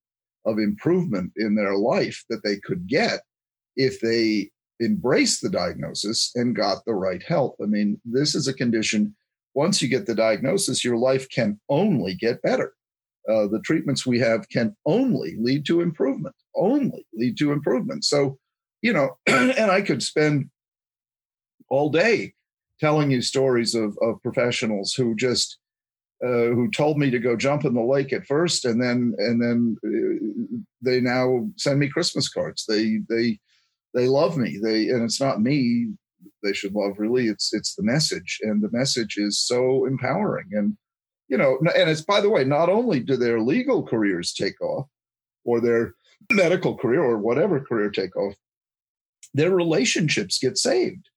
of 0.47 0.59
improvement 0.59 1.33
in 1.37 1.55
their 1.55 1.77
life 1.77 2.25
that 2.31 2.43
they 2.43 2.57
could 2.57 2.87
get 2.87 3.21
if 3.77 4.01
they 4.01 4.51
embraced 4.83 5.43
the 5.43 5.51
diagnosis 5.51 6.33
and 6.35 6.57
got 6.57 6.85
the 6.85 6.95
right 6.95 7.23
help. 7.23 7.57
I 7.63 7.67
mean, 7.67 8.01
this 8.05 8.35
is 8.35 8.49
a 8.49 8.55
condition 8.55 9.15
once 9.55 9.83
you 9.83 9.89
get 9.89 10.07
the 10.07 10.15
diagnosis, 10.15 10.85
your 10.85 10.97
life 10.97 11.29
can 11.29 11.59
only 11.69 12.15
get 12.15 12.43
better. 12.43 12.73
Uh, 13.29 13.47
the 13.47 13.61
treatments 13.65 14.07
we 14.07 14.19
have 14.19 14.49
can 14.49 14.77
only 14.87 15.37
lead 15.39 15.67
to 15.67 15.81
improvement, 15.81 16.35
only 16.55 17.07
lead 17.13 17.37
to 17.39 17.53
improvement. 17.53 18.05
So, 18.05 18.39
you 18.83 18.93
know, 18.93 19.19
and 19.27 19.71
I 19.71 19.83
could 19.83 20.03
spend 20.03 20.51
all 21.69 21.91
day 21.91 22.35
telling 22.79 23.11
you 23.11 23.21
stories 23.21 23.75
of, 23.75 23.97
of 24.01 24.23
professionals 24.23 24.95
who 24.95 25.15
just 25.15 25.59
uh, 26.25 26.55
who 26.55 26.71
told 26.71 26.99
me 26.99 27.11
to 27.11 27.19
go 27.19 27.37
jump 27.37 27.65
in 27.65 27.75
the 27.75 27.83
lake 27.83 28.13
at 28.13 28.27
first, 28.27 28.65
and 28.65 28.83
then 28.83 29.15
and 29.19 29.41
then 29.43 29.77
uh, 29.85 30.59
they 30.83 31.01
now 31.01 31.49
send 31.57 31.79
me 31.79 31.89
Christmas 31.89 32.29
cards. 32.29 32.65
They 32.69 32.99
they 33.09 33.39
they 33.95 34.07
love 34.07 34.37
me. 34.37 34.59
They 34.63 34.89
and 34.89 35.03
it's 35.03 35.21
not 35.21 35.41
me 35.41 35.89
they 36.43 36.53
should 36.53 36.75
love 36.75 36.99
really 36.99 37.27
it's 37.29 37.53
it's 37.53 37.75
the 37.75 37.83
message 37.83 38.39
and 38.43 38.63
the 38.63 38.71
message 38.73 39.17
is 39.17 39.41
so 39.41 39.85
empowering 39.87 40.49
and 40.53 40.77
you 41.29 41.37
know 41.37 41.59
and 41.77 41.91
it's 41.91 42.01
by 42.01 42.21
the 42.21 42.31
way 42.31 42.45
not 42.45 42.69
only 42.69 43.01
do 43.01 43.17
their 43.17 43.41
legal 43.41 43.87
careers 43.87 44.33
take 44.33 44.61
off 44.61 44.87
or 45.45 45.61
their 45.61 45.95
medical 46.33 46.77
career 46.77 47.03
or 47.03 47.19
whatever 47.19 47.61
career 47.61 47.91
take 47.91 48.17
off 48.17 48.35
their 49.35 49.51
relationships 49.51 50.39
get 50.39 50.59
saved 50.59 51.09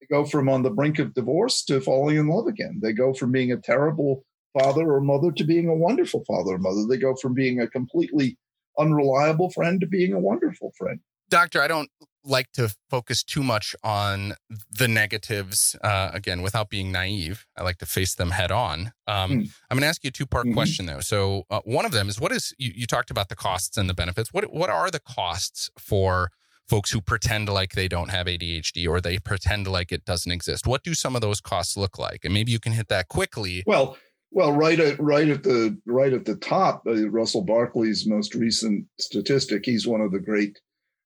they 0.00 0.06
go 0.06 0.24
from 0.24 0.48
on 0.48 0.62
the 0.62 0.70
brink 0.70 0.98
of 0.98 1.14
divorce 1.14 1.64
to 1.64 1.80
falling 1.80 2.16
in 2.16 2.28
love 2.28 2.46
again 2.46 2.78
they 2.82 2.92
go 2.92 3.12
from 3.12 3.32
being 3.32 3.52
a 3.52 3.56
terrible 3.56 4.24
father 4.58 4.92
or 4.92 5.00
mother 5.00 5.30
to 5.32 5.44
being 5.44 5.68
a 5.68 5.74
wonderful 5.74 6.24
father 6.24 6.54
or 6.54 6.58
mother 6.58 6.84
they 6.88 6.96
go 6.96 7.14
from 7.14 7.34
being 7.34 7.60
a 7.60 7.66
completely 7.68 8.36
unreliable 8.78 9.50
friend 9.50 9.80
to 9.80 9.86
being 9.86 10.12
a 10.12 10.20
wonderful 10.20 10.72
friend 10.78 11.00
doctor 11.28 11.60
i 11.60 11.68
don't 11.68 11.90
like 12.26 12.52
to 12.52 12.74
focus 12.90 13.22
too 13.22 13.42
much 13.42 13.74
on 13.82 14.34
the 14.70 14.88
negatives. 14.88 15.76
Uh, 15.82 16.10
again, 16.12 16.42
without 16.42 16.68
being 16.68 16.92
naive, 16.92 17.46
I 17.56 17.62
like 17.62 17.78
to 17.78 17.86
face 17.86 18.14
them 18.14 18.30
head 18.30 18.50
on. 18.50 18.92
Um, 19.06 19.30
mm. 19.30 19.50
I'm 19.70 19.76
going 19.76 19.82
to 19.82 19.86
ask 19.86 20.04
you 20.04 20.08
a 20.08 20.10
two 20.10 20.26
part 20.26 20.46
mm-hmm. 20.46 20.54
question 20.54 20.86
though. 20.86 21.00
So 21.00 21.44
uh, 21.50 21.60
one 21.64 21.84
of 21.84 21.92
them 21.92 22.08
is 22.08 22.20
what 22.20 22.32
is 22.32 22.52
you, 22.58 22.72
you, 22.74 22.86
talked 22.86 23.10
about 23.10 23.28
the 23.28 23.36
costs 23.36 23.76
and 23.76 23.88
the 23.88 23.94
benefits. 23.94 24.32
What 24.32 24.52
what 24.52 24.70
are 24.70 24.90
the 24.90 25.00
costs 25.00 25.70
for 25.78 26.30
folks 26.68 26.90
who 26.90 27.00
pretend 27.00 27.48
like 27.48 27.72
they 27.72 27.88
don't 27.88 28.10
have 28.10 28.26
ADHD 28.26 28.88
or 28.88 29.00
they 29.00 29.18
pretend 29.18 29.68
like 29.68 29.92
it 29.92 30.04
doesn't 30.04 30.32
exist? 30.32 30.66
What 30.66 30.82
do 30.82 30.94
some 30.94 31.14
of 31.14 31.22
those 31.22 31.40
costs 31.40 31.76
look 31.76 31.98
like? 31.98 32.24
And 32.24 32.34
maybe 32.34 32.52
you 32.52 32.60
can 32.60 32.72
hit 32.72 32.88
that 32.88 33.08
quickly. 33.08 33.62
Well. 33.66 33.96
Well, 34.36 34.52
right 34.52 34.78
at 34.78 35.00
right 35.00 35.30
at 35.30 35.44
the 35.44 35.80
right 35.86 36.12
at 36.12 36.26
the 36.26 36.36
top, 36.36 36.82
uh, 36.86 37.08
Russell 37.08 37.42
Barkley's 37.42 38.06
most 38.06 38.34
recent 38.34 38.84
statistic. 39.00 39.64
He's 39.64 39.86
one 39.86 40.02
of 40.02 40.12
the 40.12 40.20
great 40.20 40.60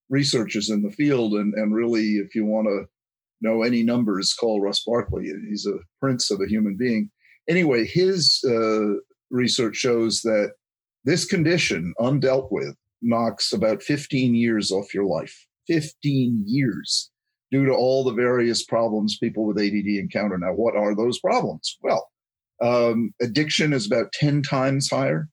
researchers 0.09 0.69
in 0.69 0.83
the 0.83 0.91
field. 0.91 1.35
And, 1.35 1.55
and 1.55 1.73
really, 1.73 2.17
if 2.17 2.35
you 2.35 2.45
want 2.45 2.67
to 2.67 2.87
know 3.41 3.63
any 3.63 3.85
numbers, 3.85 4.35
call 4.35 4.61
Russ 4.61 4.83
Barkley. 4.85 5.33
He's 5.49 5.65
a 5.65 5.79
prince 6.01 6.33
of 6.33 6.41
a 6.41 6.49
human 6.49 6.77
being. 6.77 7.09
Anyway, 7.49 7.87
his 7.87 8.43
uh, 8.45 8.95
research 9.31 9.77
shows 9.77 10.23
that 10.23 10.55
this 11.05 11.25
condition, 11.25 11.95
undealt 12.01 12.49
with, 12.51 12.75
knocks 13.01 13.53
about 13.53 13.81
15 13.81 14.35
years 14.35 14.73
off 14.73 14.93
your 14.93 15.07
life. 15.07 15.47
15 15.69 16.43
years 16.49 17.13
due 17.53 17.65
to 17.65 17.73
all 17.73 18.03
the 18.03 18.13
various 18.13 18.65
problems 18.65 19.19
people 19.19 19.47
with 19.47 19.57
ADD 19.57 19.87
encounter. 19.87 20.37
Now, 20.37 20.53
what 20.53 20.75
are 20.75 20.97
those 20.97 21.21
problems? 21.21 21.79
Well, 21.81 22.10
um, 22.61 23.13
addiction 23.21 23.73
is 23.73 23.87
about 23.87 24.13
10 24.13 24.43
times 24.43 24.91
higher. 24.91 25.29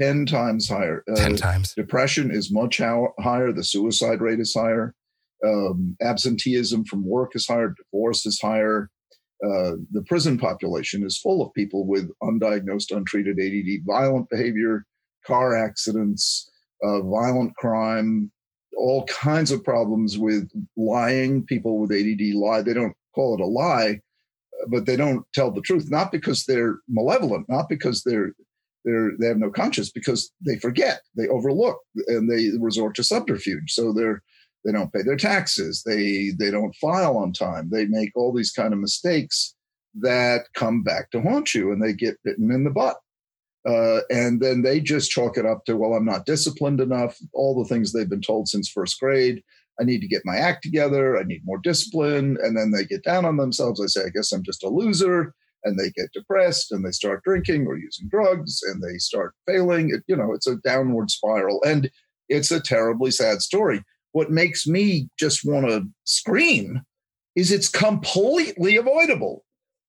10 0.00 0.26
times 0.26 0.68
higher. 0.68 1.02
Uh, 1.10 1.16
10 1.16 1.36
times. 1.36 1.72
Depression 1.74 2.30
is 2.30 2.52
much 2.52 2.78
higher. 2.78 3.52
The 3.52 3.64
suicide 3.64 4.20
rate 4.20 4.40
is 4.40 4.54
higher. 4.54 4.94
Um, 5.44 5.96
absenteeism 6.02 6.84
from 6.84 7.06
work 7.06 7.34
is 7.34 7.46
higher. 7.46 7.74
Divorce 7.92 8.26
is 8.26 8.40
higher. 8.40 8.90
Uh, 9.44 9.72
the 9.90 10.02
prison 10.06 10.38
population 10.38 11.04
is 11.04 11.18
full 11.18 11.44
of 11.44 11.52
people 11.54 11.86
with 11.86 12.10
undiagnosed, 12.22 12.94
untreated 12.94 13.38
ADD, 13.38 13.84
violent 13.86 14.28
behavior, 14.30 14.84
car 15.26 15.54
accidents, 15.54 16.50
uh, 16.82 17.02
violent 17.02 17.54
crime, 17.56 18.30
all 18.76 19.04
kinds 19.06 19.50
of 19.50 19.62
problems 19.62 20.16
with 20.16 20.48
lying. 20.76 21.44
People 21.44 21.78
with 21.78 21.92
ADD 21.92 22.34
lie. 22.34 22.62
They 22.62 22.74
don't 22.74 22.94
call 23.14 23.34
it 23.34 23.40
a 23.40 23.46
lie, 23.46 24.00
but 24.68 24.86
they 24.86 24.96
don't 24.96 25.24
tell 25.34 25.50
the 25.50 25.60
truth, 25.60 25.90
not 25.90 26.12
because 26.12 26.44
they're 26.44 26.78
malevolent, 26.88 27.48
not 27.48 27.68
because 27.68 28.02
they're 28.02 28.32
they're 28.84 29.12
they 29.18 29.26
have 29.26 29.38
no 29.38 29.50
conscience 29.50 29.90
because 29.90 30.30
they 30.44 30.58
forget, 30.58 31.00
they 31.16 31.28
overlook, 31.28 31.78
and 32.06 32.30
they 32.30 32.56
resort 32.58 32.94
to 32.96 33.04
subterfuge. 33.04 33.72
So 33.72 33.92
they're 33.92 34.22
they 34.64 34.72
don't 34.72 34.92
pay 34.92 35.02
their 35.02 35.16
taxes, 35.16 35.82
they 35.84 36.32
they 36.38 36.50
don't 36.50 36.74
file 36.76 37.16
on 37.16 37.32
time, 37.32 37.70
they 37.70 37.86
make 37.86 38.10
all 38.14 38.32
these 38.32 38.52
kind 38.52 38.72
of 38.72 38.80
mistakes 38.80 39.54
that 40.00 40.46
come 40.54 40.82
back 40.82 41.10
to 41.10 41.22
haunt 41.22 41.54
you, 41.54 41.72
and 41.72 41.82
they 41.82 41.92
get 41.92 42.22
bitten 42.24 42.50
in 42.50 42.64
the 42.64 42.70
butt. 42.70 42.96
Uh, 43.66 44.00
and 44.10 44.40
then 44.40 44.62
they 44.62 44.78
just 44.78 45.10
chalk 45.10 45.36
it 45.36 45.44
up 45.44 45.64
to, 45.64 45.76
well, 45.76 45.94
I'm 45.94 46.04
not 46.04 46.24
disciplined 46.24 46.80
enough. 46.80 47.18
All 47.32 47.60
the 47.60 47.68
things 47.68 47.92
they've 47.92 48.08
been 48.08 48.20
told 48.20 48.46
since 48.48 48.68
first 48.68 49.00
grade. 49.00 49.42
I 49.80 49.84
need 49.84 50.00
to 50.00 50.08
get 50.08 50.22
my 50.24 50.36
act 50.36 50.62
together. 50.62 51.18
I 51.18 51.22
need 51.22 51.42
more 51.44 51.58
discipline. 51.58 52.38
And 52.42 52.56
then 52.56 52.70
they 52.70 52.84
get 52.84 53.04
down 53.04 53.24
on 53.24 53.36
themselves. 53.36 53.80
I 53.80 53.86
say, 53.86 54.06
I 54.06 54.10
guess 54.10 54.32
I'm 54.32 54.42
just 54.42 54.64
a 54.64 54.68
loser 54.68 55.34
and 55.64 55.78
they 55.78 55.90
get 55.90 56.12
depressed 56.12 56.72
and 56.72 56.84
they 56.84 56.92
start 56.92 57.24
drinking 57.24 57.66
or 57.66 57.76
using 57.76 58.08
drugs 58.08 58.60
and 58.62 58.82
they 58.82 58.98
start 58.98 59.34
failing. 59.46 59.90
It, 59.90 60.02
you 60.06 60.16
know, 60.16 60.32
it's 60.32 60.46
a 60.46 60.56
downward 60.56 61.10
spiral 61.10 61.62
and 61.64 61.90
it's 62.28 62.50
a 62.50 62.60
terribly 62.60 63.10
sad 63.10 63.42
story. 63.42 63.82
What 64.12 64.30
makes 64.30 64.66
me 64.66 65.08
just 65.18 65.44
want 65.44 65.68
to 65.68 65.84
scream 66.04 66.82
is 67.34 67.52
it's 67.52 67.68
completely 67.68 68.76
avoidable. 68.76 69.44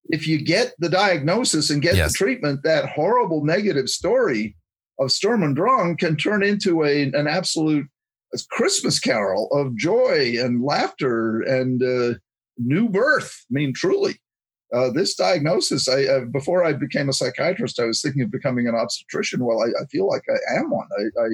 If 0.09 0.27
you 0.27 0.43
get 0.43 0.73
the 0.79 0.89
diagnosis 0.89 1.69
and 1.69 1.81
get 1.81 1.95
yes. 1.95 2.11
the 2.11 2.17
treatment, 2.17 2.63
that 2.63 2.89
horrible 2.89 3.43
negative 3.45 3.89
story 3.89 4.55
of 4.99 5.11
Sturm 5.11 5.43
und 5.43 5.55
Drang 5.55 5.95
can 5.95 6.15
turn 6.15 6.43
into 6.43 6.83
a, 6.83 7.03
an 7.03 7.27
absolute 7.27 7.87
Christmas 8.51 8.99
carol 8.99 9.49
of 9.51 9.75
joy 9.75 10.35
and 10.39 10.63
laughter 10.63 11.41
and 11.41 11.81
uh, 11.81 12.17
new 12.57 12.89
birth. 12.89 13.45
I 13.49 13.51
mean, 13.51 13.73
truly 13.73 14.19
uh, 14.73 14.91
this 14.91 15.15
diagnosis, 15.15 15.87
I 15.87 16.03
uh, 16.05 16.25
before 16.25 16.63
I 16.63 16.73
became 16.73 17.07
a 17.09 17.13
psychiatrist, 17.13 17.79
I 17.79 17.85
was 17.85 18.01
thinking 18.01 18.21
of 18.23 18.31
becoming 18.31 18.67
an 18.67 18.75
obstetrician. 18.75 19.45
Well, 19.45 19.61
I, 19.61 19.67
I 19.81 19.85
feel 19.85 20.07
like 20.07 20.23
I 20.29 20.59
am 20.59 20.69
one. 20.69 20.87
I, 20.97 21.21
I, 21.21 21.27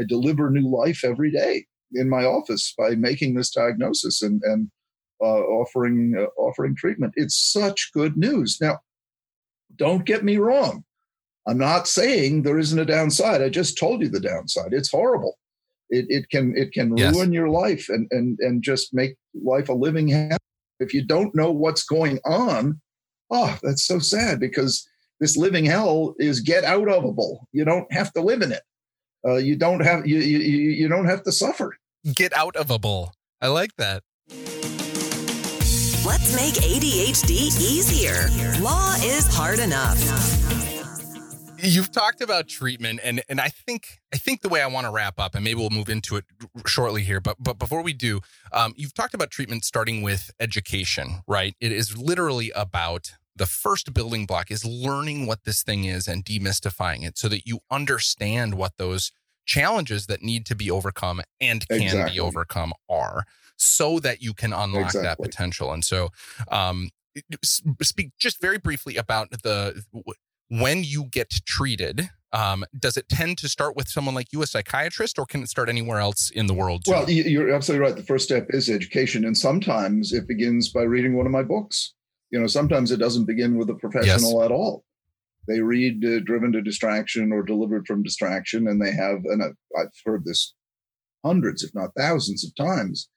I 0.00 0.04
deliver 0.06 0.50
new 0.50 0.68
life 0.68 1.02
every 1.02 1.30
day 1.30 1.66
in 1.94 2.08
my 2.10 2.24
office 2.24 2.74
by 2.76 2.90
making 2.94 3.34
this 3.34 3.50
diagnosis 3.50 4.20
and 4.20 4.42
and 4.44 4.70
uh, 5.22 5.24
offering 5.24 6.14
uh, 6.18 6.40
offering 6.40 6.76
treatment. 6.76 7.14
It's 7.16 7.36
such 7.36 7.92
good 7.94 8.16
news. 8.16 8.58
Now, 8.60 8.80
don't 9.74 10.04
get 10.04 10.24
me 10.24 10.36
wrong. 10.36 10.84
I'm 11.48 11.58
not 11.58 11.88
saying 11.88 12.42
there 12.42 12.58
isn't 12.58 12.78
a 12.78 12.84
downside. 12.84 13.40
I 13.40 13.48
just 13.48 13.78
told 13.78 14.02
you 14.02 14.08
the 14.08 14.20
downside. 14.20 14.72
It's 14.72 14.90
horrible. 14.90 15.38
It, 15.88 16.06
it 16.08 16.30
can 16.30 16.56
it 16.56 16.72
can 16.72 16.96
yes. 16.96 17.14
ruin 17.14 17.32
your 17.32 17.48
life 17.48 17.88
and 17.88 18.08
and 18.10 18.38
and 18.40 18.62
just 18.62 18.92
make 18.92 19.16
life 19.34 19.68
a 19.68 19.72
living 19.72 20.08
hell 20.08 20.38
if 20.80 20.92
you 20.92 21.04
don't 21.04 21.34
know 21.34 21.50
what's 21.50 21.84
going 21.84 22.18
on, 22.24 22.80
oh, 23.30 23.58
that's 23.62 23.86
so 23.86 23.98
sad 23.98 24.40
because 24.40 24.86
this 25.20 25.36
living 25.36 25.64
hell 25.64 26.14
is 26.18 26.40
get 26.40 26.64
out 26.64 26.88
ofable. 26.88 27.40
You 27.52 27.64
don't 27.64 27.90
have 27.92 28.12
to 28.12 28.20
live 28.20 28.42
in 28.42 28.52
it. 28.52 28.62
Uh, 29.26 29.36
you 29.36 29.56
don't 29.56 29.80
have 29.80 30.06
you, 30.06 30.18
you 30.18 30.38
you 30.38 30.88
don't 30.88 31.06
have 31.06 31.22
to 31.24 31.32
suffer. 31.32 31.76
Get 32.14 32.36
out 32.36 32.54
ofable. 32.54 33.10
I 33.40 33.48
like 33.48 33.74
that. 33.76 34.02
Let's 36.06 36.36
make 36.36 36.54
ADHD 36.54 37.30
easier. 37.60 38.28
Law 38.62 38.94
is 39.02 39.26
hard 39.34 39.58
enough. 39.58 40.75
You've 41.66 41.90
talked 41.90 42.20
about 42.20 42.46
treatment, 42.46 43.00
and 43.02 43.22
and 43.28 43.40
I 43.40 43.48
think 43.48 43.98
I 44.14 44.18
think 44.18 44.42
the 44.42 44.48
way 44.48 44.62
I 44.62 44.68
want 44.68 44.86
to 44.86 44.92
wrap 44.92 45.18
up, 45.18 45.34
and 45.34 45.42
maybe 45.42 45.58
we'll 45.58 45.70
move 45.70 45.88
into 45.88 46.16
it 46.16 46.24
shortly 46.66 47.02
here. 47.02 47.20
But 47.20 47.36
but 47.40 47.58
before 47.58 47.82
we 47.82 47.92
do, 47.92 48.20
um, 48.52 48.72
you've 48.76 48.94
talked 48.94 49.14
about 49.14 49.30
treatment 49.30 49.64
starting 49.64 50.02
with 50.02 50.30
education, 50.38 51.22
right? 51.26 51.54
It 51.60 51.72
is 51.72 51.96
literally 51.98 52.52
about 52.54 53.12
the 53.34 53.46
first 53.46 53.92
building 53.92 54.26
block 54.26 54.50
is 54.50 54.64
learning 54.64 55.26
what 55.26 55.44
this 55.44 55.62
thing 55.62 55.84
is 55.84 56.06
and 56.06 56.24
demystifying 56.24 57.04
it, 57.04 57.18
so 57.18 57.28
that 57.28 57.46
you 57.46 57.58
understand 57.70 58.54
what 58.54 58.76
those 58.76 59.10
challenges 59.44 60.06
that 60.06 60.22
need 60.22 60.46
to 60.46 60.54
be 60.54 60.70
overcome 60.70 61.20
and 61.40 61.66
can 61.68 61.82
exactly. 61.82 62.14
be 62.14 62.20
overcome 62.20 62.72
are, 62.88 63.24
so 63.56 63.98
that 63.98 64.22
you 64.22 64.34
can 64.34 64.52
unlock 64.52 64.86
exactly. 64.86 65.02
that 65.02 65.18
potential. 65.18 65.72
And 65.72 65.84
so, 65.84 66.10
um, 66.48 66.90
speak 67.42 68.12
just 68.18 68.40
very 68.40 68.58
briefly 68.58 68.96
about 68.96 69.30
the 69.30 69.82
when 70.48 70.84
you 70.84 71.04
get 71.10 71.30
treated, 71.46 72.10
um, 72.32 72.64
does 72.78 72.96
it 72.96 73.08
tend 73.08 73.38
to 73.38 73.48
start 73.48 73.76
with 73.76 73.88
someone 73.88 74.14
like 74.14 74.32
you, 74.32 74.42
a 74.42 74.46
psychiatrist, 74.46 75.18
or 75.18 75.26
can 75.26 75.42
it 75.42 75.48
start 75.48 75.68
anywhere 75.68 75.98
else 75.98 76.30
in 76.30 76.46
the 76.46 76.54
world? 76.54 76.84
Too? 76.84 76.90
Well, 76.90 77.10
you're 77.10 77.52
absolutely 77.52 77.86
right. 77.86 77.96
The 77.96 78.02
first 78.02 78.24
step 78.24 78.46
is 78.50 78.68
education, 78.68 79.24
and 79.24 79.36
sometimes 79.36 80.12
it 80.12 80.28
begins 80.28 80.68
by 80.70 80.82
reading 80.82 81.16
one 81.16 81.26
of 81.26 81.32
my 81.32 81.42
books. 81.42 81.94
You 82.30 82.40
know, 82.40 82.46
sometimes 82.46 82.90
it 82.90 82.98
doesn't 82.98 83.26
begin 83.26 83.56
with 83.56 83.70
a 83.70 83.74
professional 83.74 84.40
yes. 84.40 84.44
at 84.44 84.52
all. 84.52 84.84
They 85.48 85.60
read 85.60 86.04
uh, 86.04 86.20
"Driven 86.20 86.52
to 86.52 86.62
Distraction" 86.62 87.32
or 87.32 87.42
"Delivered 87.42 87.86
from 87.86 88.02
Distraction," 88.02 88.66
and 88.66 88.82
they 88.82 88.92
have, 88.92 89.18
and 89.24 89.42
I've 89.78 89.92
heard 90.04 90.24
this 90.24 90.54
hundreds, 91.24 91.62
if 91.62 91.74
not 91.74 91.94
thousands, 91.96 92.44
of 92.44 92.54
times 92.56 93.08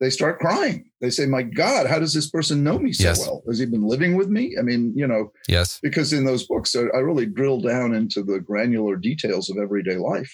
they 0.00 0.10
start 0.10 0.40
crying. 0.40 0.90
They 1.00 1.10
say, 1.10 1.26
"My 1.26 1.42
God, 1.42 1.86
how 1.86 1.98
does 1.98 2.14
this 2.14 2.30
person 2.30 2.64
know 2.64 2.78
me 2.78 2.92
so 2.92 3.04
yes. 3.04 3.20
well? 3.20 3.42
Has 3.46 3.58
he 3.58 3.66
been 3.66 3.86
living 3.86 4.16
with 4.16 4.28
me?" 4.28 4.56
I 4.58 4.62
mean, 4.62 4.92
you 4.96 5.06
know, 5.06 5.30
yes. 5.46 5.78
Because 5.82 6.12
in 6.12 6.24
those 6.24 6.46
books, 6.46 6.74
I, 6.74 6.98
really 6.98 7.26
drill 7.26 7.60
down 7.60 7.94
into 7.94 8.22
the 8.22 8.40
granular 8.40 8.96
details 8.96 9.50
of 9.50 9.58
everyday 9.58 9.96
life, 9.96 10.32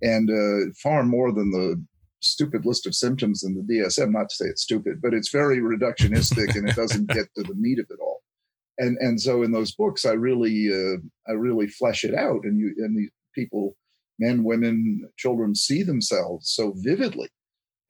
and 0.00 0.30
uh, 0.30 0.72
far 0.82 1.04
more 1.04 1.30
than 1.30 1.50
the 1.50 1.84
stupid 2.20 2.64
list 2.64 2.86
of 2.86 2.94
symptoms 2.94 3.42
in 3.42 3.54
the 3.54 3.74
DSM. 3.74 4.12
Not 4.12 4.30
to 4.30 4.34
say 4.34 4.46
it's 4.46 4.62
stupid, 4.62 5.02
but 5.02 5.12
it's 5.12 5.30
very 5.30 5.58
reductionistic, 5.58 6.56
and 6.56 6.68
it 6.68 6.74
doesn't 6.74 7.08
get 7.08 7.26
to 7.36 7.42
the 7.42 7.54
meat 7.54 7.78
of 7.78 7.86
it 7.90 8.00
all. 8.00 8.22
And 8.78 8.96
and 8.98 9.20
so 9.20 9.42
in 9.42 9.52
those 9.52 9.74
books, 9.74 10.06
I 10.06 10.12
really 10.12 10.70
uh, 10.72 10.96
I 11.28 11.32
really 11.32 11.68
flesh 11.68 12.02
it 12.02 12.14
out, 12.14 12.44
and 12.44 12.58
you 12.58 12.74
and 12.78 12.96
these 12.96 13.10
people, 13.34 13.76
men, 14.18 14.42
women, 14.42 15.06
children, 15.18 15.54
see 15.54 15.82
themselves 15.82 16.48
so 16.48 16.72
vividly 16.76 17.28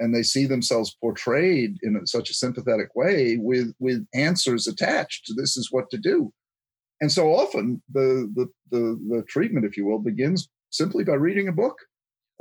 and 0.03 0.12
they 0.12 0.25
see 0.25 0.47
themselves 0.47 0.97
portrayed 1.01 1.79
in 1.83 2.05
such 2.07 2.29
a 2.29 2.35
sympathetic 2.35 2.95
way 2.97 3.38
with 3.41 3.73
with 3.79 4.05
answers 4.15 4.67
attached 4.67 5.25
to 5.27 5.35
this 5.35 5.57
is 5.57 5.71
what 5.71 5.88
to 5.91 5.97
do. 5.97 6.33
And 7.01 7.11
so 7.11 7.33
often 7.33 7.81
the 7.93 8.31
the 8.35 8.47
the, 8.73 8.99
the 9.09 9.23
treatment 9.29 9.65
if 9.65 9.77
you 9.77 9.87
will 9.87 10.01
begins 10.01 10.49
simply 10.71 11.05
by 11.05 11.15
reading 11.15 11.49
a 11.49 11.53
book 11.53 11.77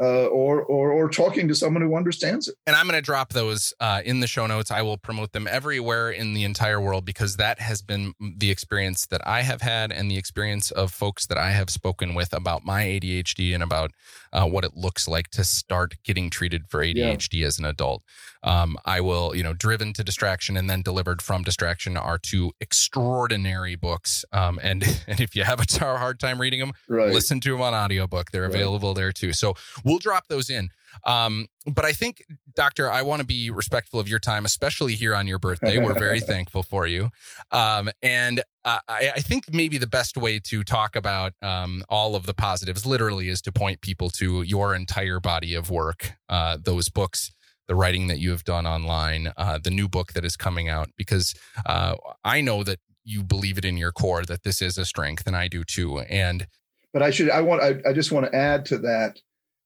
uh, 0.01 0.25
or, 0.25 0.63
or 0.63 0.91
or 0.91 1.09
talking 1.09 1.47
to 1.47 1.55
someone 1.55 1.83
who 1.83 1.95
understands 1.95 2.47
it. 2.47 2.55
And 2.65 2.75
I'm 2.75 2.87
going 2.87 2.97
to 2.97 3.05
drop 3.05 3.33
those 3.33 3.73
uh, 3.79 4.01
in 4.03 4.19
the 4.19 4.27
show 4.27 4.47
notes. 4.47 4.71
I 4.71 4.81
will 4.81 4.97
promote 4.97 5.31
them 5.31 5.47
everywhere 5.47 6.09
in 6.09 6.33
the 6.33 6.43
entire 6.43 6.81
world 6.81 7.05
because 7.05 7.37
that 7.37 7.59
has 7.59 7.81
been 7.81 8.13
the 8.19 8.49
experience 8.49 9.05
that 9.07 9.25
I 9.27 9.41
have 9.43 9.61
had 9.61 9.91
and 9.91 10.09
the 10.09 10.17
experience 10.17 10.71
of 10.71 10.91
folks 10.91 11.27
that 11.27 11.37
I 11.37 11.51
have 11.51 11.69
spoken 11.69 12.15
with 12.15 12.33
about 12.33 12.65
my 12.65 12.83
ADHD 12.83 13.53
and 13.53 13.61
about 13.61 13.91
uh, 14.33 14.47
what 14.47 14.63
it 14.63 14.75
looks 14.75 15.07
like 15.07 15.29
to 15.31 15.43
start 15.43 15.95
getting 16.03 16.29
treated 16.29 16.67
for 16.67 16.79
ADHD 16.79 17.41
yeah. 17.41 17.47
as 17.47 17.59
an 17.59 17.65
adult. 17.65 18.03
Um, 18.43 18.77
I 18.85 19.01
will, 19.01 19.35
you 19.35 19.43
know, 19.43 19.53
driven 19.53 19.93
to 19.93 20.03
distraction 20.03 20.57
and 20.57 20.69
then 20.69 20.81
delivered 20.81 21.21
from 21.21 21.43
distraction 21.43 21.95
are 21.95 22.17
two 22.17 22.53
extraordinary 22.59 23.75
books. 23.75 24.25
Um, 24.31 24.59
and 24.63 24.83
and 25.07 25.19
if 25.19 25.35
you 25.35 25.43
have 25.43 25.59
a 25.59 25.79
hard 25.79 26.19
time 26.19 26.41
reading 26.41 26.59
them, 26.59 26.73
right. 26.87 27.13
listen 27.13 27.39
to 27.41 27.51
them 27.51 27.61
on 27.61 27.73
audiobook. 27.73 28.31
They're 28.31 28.45
available 28.45 28.89
right. 28.89 28.95
there 28.95 29.11
too. 29.11 29.33
So 29.33 29.55
we'll 29.83 29.90
drop 29.99 30.27
those 30.27 30.49
in. 30.49 30.69
Um, 31.05 31.47
but 31.65 31.85
I 31.85 31.93
think, 31.93 32.23
Doctor, 32.55 32.89
I 32.91 33.01
want 33.01 33.21
to 33.21 33.25
be 33.25 33.49
respectful 33.49 33.99
of 33.99 34.07
your 34.07 34.19
time, 34.19 34.45
especially 34.45 34.95
here 34.95 35.15
on 35.15 35.27
your 35.27 35.39
birthday. 35.39 35.77
We're 35.77 35.97
very 35.97 36.19
thankful 36.33 36.63
for 36.63 36.85
you. 36.85 37.09
Um, 37.51 37.89
and 38.01 38.41
uh, 38.65 38.79
I, 38.87 39.11
I, 39.15 39.19
think 39.21 39.53
maybe 39.53 39.77
the 39.77 39.87
best 39.87 40.17
way 40.17 40.39
to 40.39 40.63
talk 40.63 40.95
about 40.95 41.33
um, 41.41 41.83
all 41.89 42.15
of 42.15 42.25
the 42.25 42.33
positives, 42.33 42.85
literally, 42.85 43.29
is 43.29 43.41
to 43.43 43.51
point 43.51 43.81
people 43.81 44.09
to 44.11 44.41
your 44.41 44.75
entire 44.75 45.19
body 45.19 45.55
of 45.55 45.69
work, 45.69 46.13
uh, 46.29 46.57
those 46.61 46.89
books. 46.89 47.31
The 47.67 47.75
writing 47.75 48.07
that 48.07 48.19
you 48.19 48.31
have 48.31 48.43
done 48.43 48.67
online, 48.67 49.31
uh, 49.37 49.57
the 49.63 49.69
new 49.69 49.87
book 49.87 50.11
that 50.11 50.25
is 50.25 50.35
coming 50.35 50.67
out, 50.67 50.89
because 50.97 51.33
uh, 51.65 51.95
I 52.21 52.41
know 52.41 52.63
that 52.65 52.79
you 53.05 53.23
believe 53.23 53.57
it 53.57 53.63
in 53.63 53.77
your 53.77 53.93
core 53.93 54.25
that 54.25 54.43
this 54.43 54.61
is 54.61 54.77
a 54.77 54.83
strength, 54.83 55.25
and 55.25 55.37
I 55.37 55.47
do 55.47 55.63
too. 55.63 55.99
And 55.99 56.47
but 56.93 57.01
I 57.01 57.11
should, 57.11 57.29
I 57.29 57.41
want, 57.41 57.61
I, 57.61 57.89
I 57.89 57.93
just 57.93 58.11
want 58.11 58.25
to 58.25 58.35
add 58.35 58.65
to 58.65 58.77
that 58.79 59.19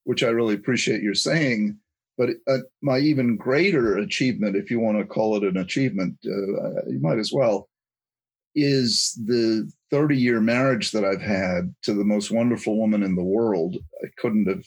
which 0.05 0.23
I 0.23 0.29
really 0.29 0.55
appreciate 0.55 1.03
your 1.03 1.13
saying. 1.13 1.77
But 2.17 2.29
uh, 2.47 2.59
my 2.81 2.99
even 2.99 3.35
greater 3.35 3.97
achievement, 3.97 4.55
if 4.55 4.71
you 4.71 4.79
want 4.79 4.97
to 4.99 5.05
call 5.05 5.35
it 5.35 5.43
an 5.43 5.57
achievement, 5.57 6.17
uh, 6.25 6.85
you 6.87 6.99
might 7.01 7.19
as 7.19 7.33
well, 7.33 7.67
is 8.55 9.19
the 9.25 9.69
30 9.91 10.17
year 10.17 10.39
marriage 10.39 10.91
that 10.91 11.03
I've 11.03 11.21
had 11.21 11.75
to 11.83 11.93
the 11.93 12.05
most 12.05 12.31
wonderful 12.31 12.77
woman 12.77 13.03
in 13.03 13.15
the 13.15 13.23
world. 13.23 13.75
I 14.01 14.07
couldn't 14.17 14.47
have 14.47 14.63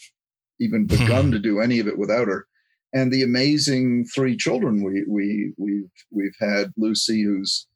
even 0.60 0.86
begun 0.86 1.30
to 1.30 1.38
do 1.38 1.60
any 1.60 1.78
of 1.78 1.88
it 1.88 1.98
without 1.98 2.28
her. 2.28 2.46
And 2.92 3.12
the 3.12 3.22
amazing 3.22 4.06
three 4.06 4.36
children 4.36 4.82
we 4.82 5.04
we 5.08 5.52
we've 5.56 5.90
we've 6.10 6.36
had 6.40 6.72
Lucy 6.76 7.22
who's 7.22 7.66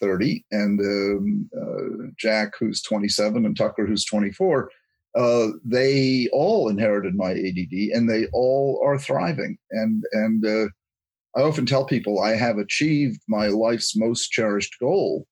30 0.00 0.44
and 0.50 0.80
um, 0.80 1.50
uh, 1.60 2.06
Jack 2.16 2.54
who's 2.58 2.82
27 2.82 3.44
and 3.46 3.56
Tucker 3.56 3.86
who's 3.86 4.04
24 4.04 4.70
uh, 5.14 5.48
they 5.64 6.28
all 6.32 6.68
inherited 6.68 7.14
my 7.14 7.32
ADD 7.32 7.90
and 7.94 8.08
they 8.08 8.26
all 8.32 8.82
are 8.84 8.98
thriving. 8.98 9.58
And 9.70 10.04
and 10.12 10.46
uh, 10.46 10.68
I 11.36 11.42
often 11.42 11.66
tell 11.66 11.84
people 11.84 12.20
I 12.20 12.34
have 12.36 12.58
achieved 12.58 13.20
my 13.28 13.48
life's 13.48 13.96
most 13.96 14.30
cherished 14.30 14.78
goal, 14.80 15.26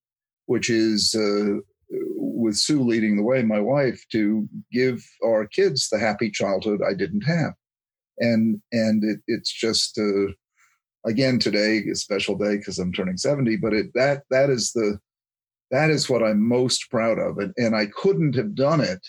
which 0.46 0.68
is 0.70 1.14
uh, 1.14 1.60
with 1.90 2.56
Sue 2.56 2.82
leading 2.82 3.16
the 3.16 3.22
way, 3.22 3.42
my 3.42 3.60
wife, 3.60 4.02
to 4.12 4.48
give 4.72 5.02
our 5.24 5.46
kids 5.46 5.88
the 5.88 5.98
happy 5.98 6.30
childhood 6.30 6.80
I 6.86 6.94
didn't 6.94 7.22
have. 7.22 7.54
And 8.18 8.60
and 8.72 9.02
it, 9.02 9.20
it's 9.26 9.52
just 9.52 9.98
uh, 9.98 10.32
again 11.06 11.38
today 11.38 11.82
a 11.90 11.94
special 11.94 12.36
day 12.36 12.58
because 12.58 12.78
I'm 12.78 12.92
turning 12.92 13.16
70, 13.16 13.56
but 13.56 13.72
it 13.72 13.86
that 13.94 14.24
that 14.30 14.50
is 14.50 14.72
the 14.72 14.98
that 15.70 15.88
is 15.88 16.10
what 16.10 16.22
I'm 16.22 16.46
most 16.46 16.90
proud 16.90 17.18
of. 17.18 17.38
And, 17.38 17.54
and 17.56 17.74
I 17.74 17.86
couldn't 17.86 18.34
have 18.34 18.54
done 18.54 18.80
it 18.80 19.00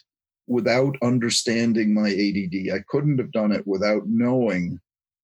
without 0.51 0.97
understanding 1.01 1.93
my 1.93 2.09
ADD. 2.09 2.75
I 2.75 2.83
couldn't 2.89 3.19
have 3.19 3.31
done 3.31 3.53
it 3.53 3.65
without 3.65 4.03
knowing 4.05 4.79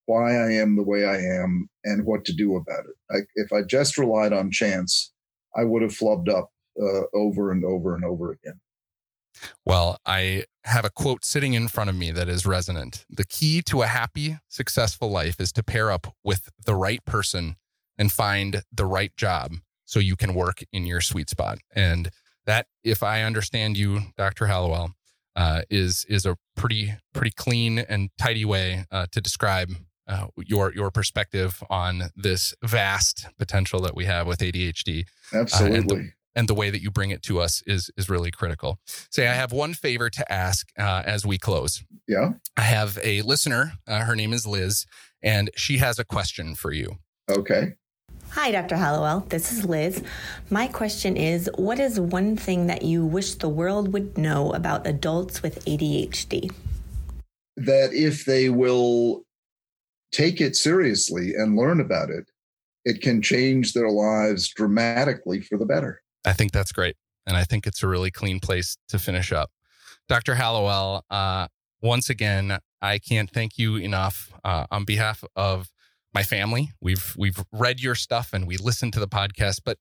why 0.06 0.38
I 0.38 0.54
am 0.54 0.78
the 0.78 0.84
way 0.84 1.04
I 1.04 1.18
am 1.18 1.70
and 1.84 2.06
what 2.06 2.24
to 2.26 2.34
do 2.34 2.56
about 2.56 2.86
it. 2.86 2.96
I, 3.12 3.18
if 3.36 3.52
I 3.52 3.62
just 3.62 3.98
relied 3.98 4.32
on 4.32 4.52
chance, 4.52 5.12
I 5.54 5.66
would 5.66 5.82
have 5.82 5.92
flubbed 5.92 6.30
up 6.30 6.50
uh, 6.82 7.02
over 7.14 7.52
and 7.52 7.66
over 7.66 7.94
and 7.94 8.06
over 8.06 8.32
again. 8.32 8.62
Well, 9.66 10.00
I 10.06 10.46
have 10.64 10.86
a 10.86 10.90
quote 10.90 11.26
sitting 11.26 11.54
in 11.54 11.68
front 11.68 11.90
of 11.90 11.96
me 11.98 12.12
that 12.12 12.30
is 12.30 12.46
resonant. 12.46 13.06
The 13.10 13.26
key 13.26 13.62
to 13.64 13.82
a 13.82 13.88
happy, 13.88 14.38
successful 14.48 15.10
life 15.10 15.42
is 15.42 15.52
to 15.54 15.64
pair 15.64 15.92
up 15.92 16.16
with 16.24 16.50
the 16.66 16.74
right 16.74 17.04
person 17.04 17.58
and 17.98 18.14
find 18.14 18.64
the 18.72 18.86
right 18.86 19.16
job 19.18 19.56
so 19.84 20.00
you 20.00 20.16
can 20.16 20.34
work 20.34 20.64
in 20.72 20.86
your 20.86 21.02
sweet 21.02 21.30
spot. 21.30 21.60
And 21.76 22.12
that, 22.46 22.68
if 22.84 23.04
I 23.04 23.24
understand 23.24 23.78
you, 23.78 24.04
Dr. 24.16 24.48
Hallowell, 24.48 24.94
uh, 25.38 25.62
is 25.70 26.06
is 26.10 26.26
a 26.26 26.36
pretty 26.58 26.96
pretty 27.14 27.32
clean 27.32 27.80
and 27.80 28.10
tidy 28.18 28.44
way 28.44 28.86
uh, 28.92 29.06
to 29.12 29.22
describe 29.22 29.72
uh, 30.08 30.28
your 30.38 30.74
your 30.74 30.92
perspective 30.92 31.64
on 31.70 32.10
this 32.16 32.54
vast 32.64 33.28
potential 33.38 33.80
that 33.82 33.96
we 33.96 34.06
have 34.06 34.28
with 34.28 34.40
ADHD. 34.40 35.06
Absolutely. 35.34 35.76
Uh, 35.76 35.80
and 35.80 35.90
the, 35.90 36.10
and, 36.36 36.48
the, 36.48 36.54
way 36.54 36.70
that 36.70 36.82
you 36.82 36.90
bring 36.90 37.12
it 37.12 37.22
to 37.24 37.40
us 37.40 37.62
is 37.68 37.92
is 37.98 38.10
really 38.10 38.32
critical. 38.32 38.80
Say, 39.12 39.28
I 39.28 39.34
have 39.34 39.52
one 39.52 39.74
favor 39.74 40.10
to 40.10 40.32
ask 40.32 40.68
uh, 40.78 41.04
as 41.06 41.26
we 41.26 41.38
close. 41.38 41.84
Yeah. 42.08 42.32
I 42.56 42.62
have 42.62 42.98
a 43.04 43.22
listener. 43.22 43.74
Uh, 43.88 44.02
her 44.02 44.16
name 44.16 44.34
is 44.34 44.48
Liz, 44.48 44.86
and 45.22 45.52
she 45.56 45.78
has 45.78 46.00
a 46.00 46.06
question 46.06 46.56
for 46.56 46.72
you. 46.72 46.98
Okay. 47.30 47.76
Hi, 48.32 48.52
Dr. 48.52 48.76
Hallowell. 48.76 49.22
This 49.30 49.52
is 49.52 49.66
Liz. 49.66 50.04
My 50.50 50.68
question 50.68 51.18
is 51.18 51.50
What 51.56 51.80
is 51.80 52.00
one 52.00 52.36
thing 52.36 52.68
that 52.68 52.84
you 52.84 53.06
wish 53.06 53.34
the 53.36 53.50
world 53.50 53.94
would 53.94 54.18
know 54.18 54.52
about 54.54 54.86
adults 54.86 55.42
with 55.42 55.64
ADHD? 55.66 56.52
That 57.56 57.94
if 57.94 58.26
they 58.26 58.50
will 58.50 59.24
take 60.12 60.40
it 60.40 60.56
seriously 60.56 61.34
and 61.36 61.58
learn 61.58 61.80
about 61.80 62.10
it, 62.10 62.30
it 62.86 63.02
can 63.02 63.22
change 63.22 63.74
their 63.74 63.90
lives 63.90 64.48
dramatically 64.50 65.42
for 65.42 65.58
the 65.58 65.66
better. 65.66 66.02
I 66.26 66.34
think 66.34 66.52
that's 66.52 66.72
great. 66.72 66.96
And 67.26 67.36
I 67.36 67.44
think 67.44 67.68
it's 67.68 67.84
a 67.84 67.88
really 67.88 68.12
clean 68.12 68.40
place 68.40 68.78
to 68.90 69.00
finish 69.00 69.32
up. 69.32 69.52
Dr. 70.08 70.36
Hallowell, 70.36 71.04
uh, 71.10 71.48
once 71.82 72.10
again, 72.10 72.60
I 72.82 73.00
can't 73.00 73.30
thank 73.30 73.58
you 73.58 73.76
enough 73.76 74.32
uh, 74.44 74.68
on 74.72 74.86
behalf 74.86 75.24
of 75.36 75.68
my 76.18 76.24
family. 76.24 76.72
We've 76.82 77.14
we've 77.16 77.46
read 77.52 77.80
your 77.80 77.94
stuff 77.94 78.34
and 78.34 78.48
we 78.48 78.58
listened 78.58 78.94
to 78.94 79.00
the 79.00 79.08
podcast, 79.08 79.62
but 79.64 79.78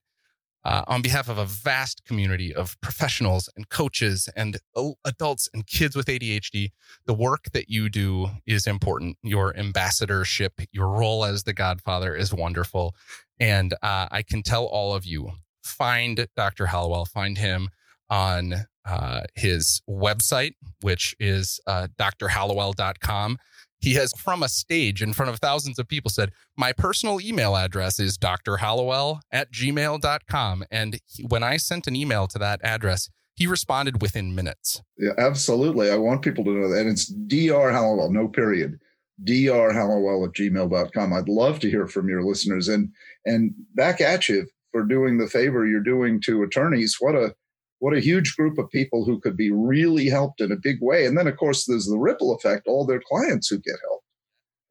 uh, 0.63 0.83
on 0.85 1.01
behalf 1.01 1.29
of 1.29 1.39
a 1.39 1.45
vast 1.45 2.05
community 2.05 2.53
of 2.53 2.79
professionals 2.79 3.49
and 3.55 3.67
coaches 3.69 4.29
and 4.35 4.59
adults 5.03 5.49
and 5.51 5.65
kids 5.65 5.95
with 5.95 6.05
ADHD, 6.05 6.69
the 7.07 7.13
work 7.15 7.45
that 7.53 7.69
you 7.69 7.89
do 7.89 8.27
is 8.45 8.67
important. 8.67 9.17
Your 9.23 9.57
ambassadorship, 9.57 10.53
your 10.71 10.89
role 10.89 11.25
as 11.25 11.43
the 11.43 11.53
godfather 11.53 12.15
is 12.15 12.31
wonderful. 12.31 12.93
And 13.39 13.73
uh, 13.81 14.07
I 14.11 14.21
can 14.21 14.43
tell 14.43 14.65
all 14.65 14.93
of 14.93 15.05
you 15.05 15.31
find 15.63 16.27
Dr. 16.35 16.67
Hallowell, 16.67 17.05
find 17.05 17.35
him 17.35 17.69
on 18.11 18.67
uh, 18.85 19.21
his 19.33 19.81
website, 19.89 20.53
which 20.81 21.15
is 21.19 21.59
uh, 21.65 21.87
drhallowell.com 21.99 23.39
he 23.79 23.93
has 23.93 24.11
from 24.17 24.43
a 24.43 24.49
stage 24.49 25.01
in 25.01 25.13
front 25.13 25.29
of 25.29 25.39
thousands 25.39 25.79
of 25.79 25.87
people 25.87 26.09
said 26.09 26.31
my 26.57 26.71
personal 26.71 27.21
email 27.21 27.55
address 27.55 27.99
is 27.99 28.17
drhallowell 28.17 29.19
at 29.31 29.51
gmail.com 29.51 30.63
and 30.71 30.99
he, 31.05 31.23
when 31.23 31.43
i 31.43 31.57
sent 31.57 31.87
an 31.87 31.95
email 31.95 32.27
to 32.27 32.39
that 32.39 32.59
address 32.63 33.09
he 33.37 33.45
responded 33.45 34.01
within 34.01 34.33
minutes. 34.33 34.81
Yeah 34.97 35.11
absolutely. 35.17 35.91
I 35.91 35.95
want 35.95 36.23
people 36.23 36.43
to 36.43 36.49
know 36.49 36.69
that. 36.69 36.81
And 36.81 36.89
it's 36.89 37.05
dr 37.05 37.71
hallowell 37.71 38.11
no 38.11 38.27
period 38.27 38.79
drhallowell 39.23 40.27
at 40.27 40.33
gmail.com 40.33 41.13
i'd 41.13 41.29
love 41.29 41.59
to 41.59 41.69
hear 41.69 41.87
from 41.87 42.09
your 42.09 42.23
listeners. 42.23 42.67
And 42.67 42.89
and 43.25 43.53
back 43.75 44.01
at 44.01 44.27
you 44.27 44.47
for 44.71 44.83
doing 44.83 45.17
the 45.17 45.27
favor 45.27 45.65
you're 45.65 45.81
doing 45.81 46.19
to 46.21 46.43
attorneys. 46.43 46.97
What 46.99 47.15
a 47.15 47.35
what 47.79 47.95
a 47.95 47.99
huge 47.99 48.35
group 48.35 48.57
of 48.57 48.69
people 48.69 49.05
who 49.05 49.19
could 49.19 49.37
be 49.37 49.51
really 49.51 50.07
helped 50.07 50.41
in 50.41 50.51
a 50.51 50.57
big 50.61 50.77
way. 50.81 51.05
And 51.05 51.17
then, 51.17 51.27
of 51.27 51.37
course, 51.37 51.65
there's 51.65 51.85
the 51.85 51.97
ripple 51.97 52.35
effect, 52.35 52.67
all 52.67 52.85
their 52.85 53.01
clients 53.07 53.47
who 53.47 53.59
get 53.59 53.75
help. 53.83 54.01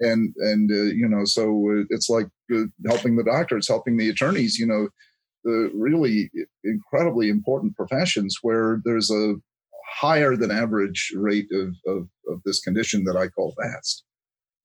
And, 0.01 0.35
and, 0.39 0.71
uh, 0.71 0.93
you 0.95 1.09
know, 1.09 1.25
so 1.25 1.85
it's 1.89 2.11
like 2.11 2.27
uh, 2.55 2.65
helping 2.87 3.17
the 3.17 3.25
doctors, 3.25 3.69
helping 3.69 3.97
the 3.97 4.11
attorneys, 4.11 4.59
you 4.59 4.67
know, 4.67 4.89
the 5.45 5.71
really 5.75 6.31
incredibly 6.65 7.29
important 7.29 7.77
professions 7.77 8.39
where 8.43 8.81
there's 8.85 9.11
a 9.11 9.35
higher 9.89 10.37
than 10.37 10.51
average 10.51 11.13
rate 11.15 11.47
of, 11.53 11.75
of, 11.87 12.09
of 12.29 12.43
this 12.45 12.61
condition 12.61 13.05
that 13.05 13.17
I 13.17 13.29
call 13.29 13.55
VAST. 13.59 14.05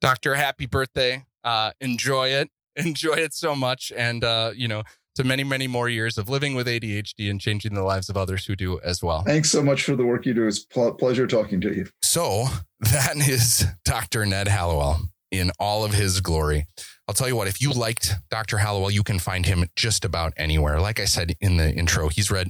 Doctor, 0.01 0.35
happy 0.35 0.65
birthday. 0.65 1.25
Uh, 1.43 1.71
enjoy 1.79 2.29
it. 2.29 2.49
Enjoy 2.77 3.15
it 3.15 3.33
so 3.33 3.53
much. 3.53 3.91
And, 3.95 4.23
uh, 4.23 4.53
you 4.55 4.69
know, 4.69 4.83
to 5.15 5.23
many, 5.23 5.43
many 5.43 5.67
more 5.67 5.89
years 5.89 6.17
of 6.17 6.29
living 6.29 6.55
with 6.55 6.67
ADHD 6.67 7.29
and 7.29 7.39
changing 7.39 7.73
the 7.73 7.83
lives 7.83 8.09
of 8.09 8.17
others 8.17 8.45
who 8.45 8.55
do 8.55 8.79
as 8.81 9.03
well. 9.03 9.23
Thanks 9.23 9.51
so 9.51 9.61
much 9.61 9.83
for 9.83 9.95
the 9.95 10.05
work 10.05 10.25
you 10.25 10.33
do. 10.33 10.47
It's 10.47 10.65
a 10.75 10.91
pleasure 10.91 11.27
talking 11.27 11.61
to 11.61 11.75
you. 11.75 11.87
So 12.01 12.47
that 12.79 13.17
is 13.17 13.65
Dr. 13.85 14.25
Ned 14.25 14.47
Hallowell 14.47 15.01
in 15.31 15.51
all 15.59 15.83
of 15.83 15.93
his 15.93 16.21
glory. 16.21 16.67
I'll 17.07 17.15
tell 17.15 17.27
you 17.27 17.35
what, 17.35 17.47
if 17.47 17.61
you 17.61 17.71
liked 17.71 18.13
Dr. 18.29 18.59
Hallowell, 18.59 18.91
you 18.91 19.03
can 19.03 19.19
find 19.19 19.45
him 19.45 19.65
just 19.75 20.05
about 20.05 20.33
anywhere. 20.37 20.79
Like 20.79 20.99
I 20.99 21.05
said 21.05 21.35
in 21.41 21.57
the 21.57 21.73
intro, 21.73 22.09
he's 22.09 22.31
read, 22.31 22.49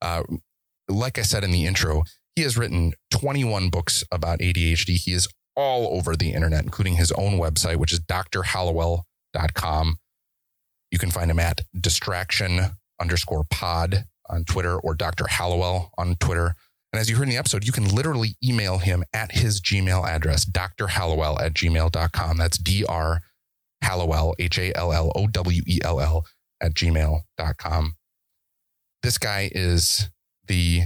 uh, 0.00 0.22
like 0.88 1.18
I 1.18 1.22
said 1.22 1.44
in 1.44 1.50
the 1.50 1.66
intro, 1.66 2.02
he 2.36 2.42
has 2.42 2.56
written 2.56 2.94
21 3.10 3.68
books 3.68 4.04
about 4.10 4.40
ADHD. 4.40 4.96
He 4.96 5.12
is 5.12 5.28
all 5.54 5.96
over 5.96 6.16
the 6.16 6.32
internet, 6.32 6.64
including 6.64 6.96
his 6.96 7.12
own 7.12 7.38
website, 7.38 7.76
which 7.76 7.92
is 7.92 8.00
drhallowell.com. 8.00 9.98
You 10.92 10.98
can 10.98 11.10
find 11.10 11.30
him 11.30 11.40
at 11.40 11.62
distraction 11.78 12.60
underscore 13.00 13.44
pod 13.50 14.04
on 14.28 14.44
Twitter 14.44 14.78
or 14.78 14.94
Dr. 14.94 15.26
Hallowell 15.26 15.90
on 15.98 16.14
Twitter. 16.16 16.54
And 16.92 17.00
as 17.00 17.08
you 17.08 17.16
heard 17.16 17.24
in 17.24 17.30
the 17.30 17.38
episode, 17.38 17.64
you 17.64 17.72
can 17.72 17.88
literally 17.88 18.36
email 18.44 18.76
him 18.78 19.02
at 19.14 19.32
his 19.32 19.60
Gmail 19.60 20.06
address, 20.06 20.44
drhallowell 20.44 21.40
at 21.40 21.54
gmail.com. 21.54 22.36
That's 22.36 22.58
D-R 22.58 23.22
Hallowell, 23.80 24.36
H-A-L-L-O-W-E-L-L 24.38 26.26
at 26.60 26.74
gmail.com. 26.74 27.96
This 29.02 29.18
guy 29.18 29.50
is 29.52 30.10
the 30.46 30.82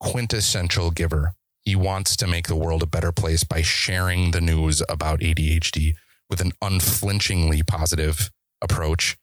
quintessential 0.00 0.92
giver. 0.92 1.34
He 1.62 1.74
wants 1.74 2.16
to 2.16 2.26
make 2.26 2.46
the 2.46 2.56
world 2.56 2.82
a 2.82 2.86
better 2.86 3.12
place 3.12 3.42
by 3.42 3.62
sharing 3.62 4.30
the 4.30 4.40
news 4.40 4.82
about 4.88 5.20
ADHD 5.20 5.94
with 6.30 6.40
an 6.40 6.52
unflinchingly 6.62 7.62
positive 7.64 8.30
approach. 8.62 9.18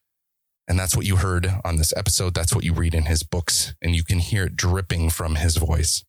And 0.67 0.79
that's 0.79 0.95
what 0.95 1.05
you 1.05 1.17
heard 1.17 1.47
on 1.63 1.75
this 1.75 1.93
episode. 1.95 2.33
That's 2.33 2.55
what 2.55 2.63
you 2.63 2.73
read 2.73 2.95
in 2.95 3.05
his 3.05 3.23
books, 3.23 3.75
and 3.81 3.95
you 3.95 4.03
can 4.03 4.19
hear 4.19 4.45
it 4.45 4.55
dripping 4.55 5.11
from 5.11 5.35
his 5.35 5.57
voice. 5.57 6.03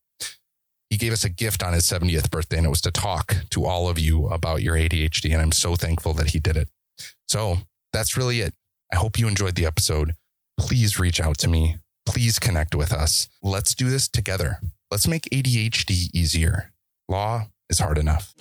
He 0.88 0.96
gave 0.96 1.12
us 1.12 1.24
a 1.24 1.28
gift 1.28 1.62
on 1.62 1.72
his 1.72 1.84
70th 1.84 2.30
birthday, 2.30 2.58
and 2.58 2.66
it 2.66 2.70
was 2.70 2.80
to 2.82 2.90
talk 2.90 3.36
to 3.50 3.64
all 3.66 3.88
of 3.88 3.98
you 3.98 4.28
about 4.28 4.62
your 4.62 4.76
ADHD. 4.76 5.32
And 5.32 5.42
I'm 5.42 5.52
so 5.52 5.76
thankful 5.76 6.12
that 6.14 6.30
he 6.30 6.38
did 6.38 6.56
it. 6.56 6.68
So 7.28 7.58
that's 7.92 8.16
really 8.16 8.40
it. 8.40 8.54
I 8.92 8.96
hope 8.96 9.18
you 9.18 9.26
enjoyed 9.26 9.56
the 9.56 9.66
episode. 9.66 10.14
Please 10.58 10.98
reach 10.98 11.20
out 11.20 11.38
to 11.38 11.48
me. 11.48 11.76
Please 12.06 12.38
connect 12.38 12.74
with 12.74 12.92
us. 12.92 13.28
Let's 13.42 13.74
do 13.74 13.90
this 13.90 14.08
together. 14.08 14.60
Let's 14.90 15.08
make 15.08 15.24
ADHD 15.24 16.14
easier. 16.14 16.72
Law 17.08 17.48
is 17.68 17.80
hard 17.80 17.98
enough. 17.98 18.32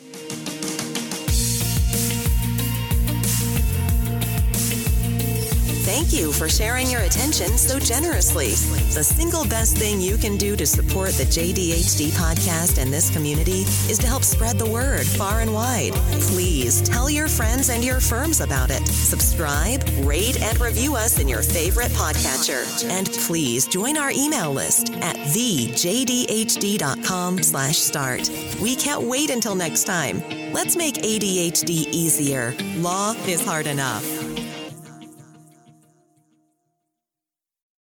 Thank 5.85 6.11
you 6.13 6.33
for 6.33 6.49
sharing 6.49 6.89
your 6.89 7.01
attention 7.01 7.59
so 7.59 7.77
generously. 7.77 8.55
The 8.95 9.03
single 9.03 9.45
best 9.45 9.77
thing 9.77 10.01
you 10.01 10.17
can 10.17 10.35
do 10.35 10.55
to 10.55 10.65
support 10.65 11.11
the 11.11 11.25
JDHD 11.25 12.09
podcast 12.09 12.81
and 12.81 12.91
this 12.91 13.11
community 13.11 13.61
is 13.87 13.99
to 13.99 14.07
help 14.07 14.23
spread 14.23 14.57
the 14.57 14.67
word 14.67 15.05
far 15.05 15.41
and 15.41 15.53
wide. 15.53 15.93
Please 16.31 16.81
tell 16.81 17.07
your 17.07 17.27
friends 17.27 17.69
and 17.69 17.85
your 17.85 17.99
firms 17.99 18.41
about 18.41 18.71
it. 18.71 18.87
Subscribe, 18.87 19.83
rate, 19.99 20.41
and 20.41 20.59
review 20.59 20.95
us 20.95 21.19
in 21.19 21.27
your 21.27 21.43
favorite 21.43 21.91
podcatcher. 21.91 22.89
And 22.89 23.07
please 23.27 23.67
join 23.67 23.95
our 23.95 24.09
email 24.09 24.51
list 24.51 24.91
at 24.95 25.17
thejdhd.com 25.17 25.83
slash 27.43 27.77
start. 27.77 28.27
We 28.59 28.75
can't 28.75 29.03
wait 29.03 29.29
until 29.29 29.53
next 29.53 29.83
time. 29.83 30.23
Let's 30.51 30.75
make 30.75 30.95
ADHD 30.95 31.69
easier. 31.91 32.55
Law 32.77 33.13
is 33.27 33.45
hard 33.45 33.67
enough. 33.67 34.03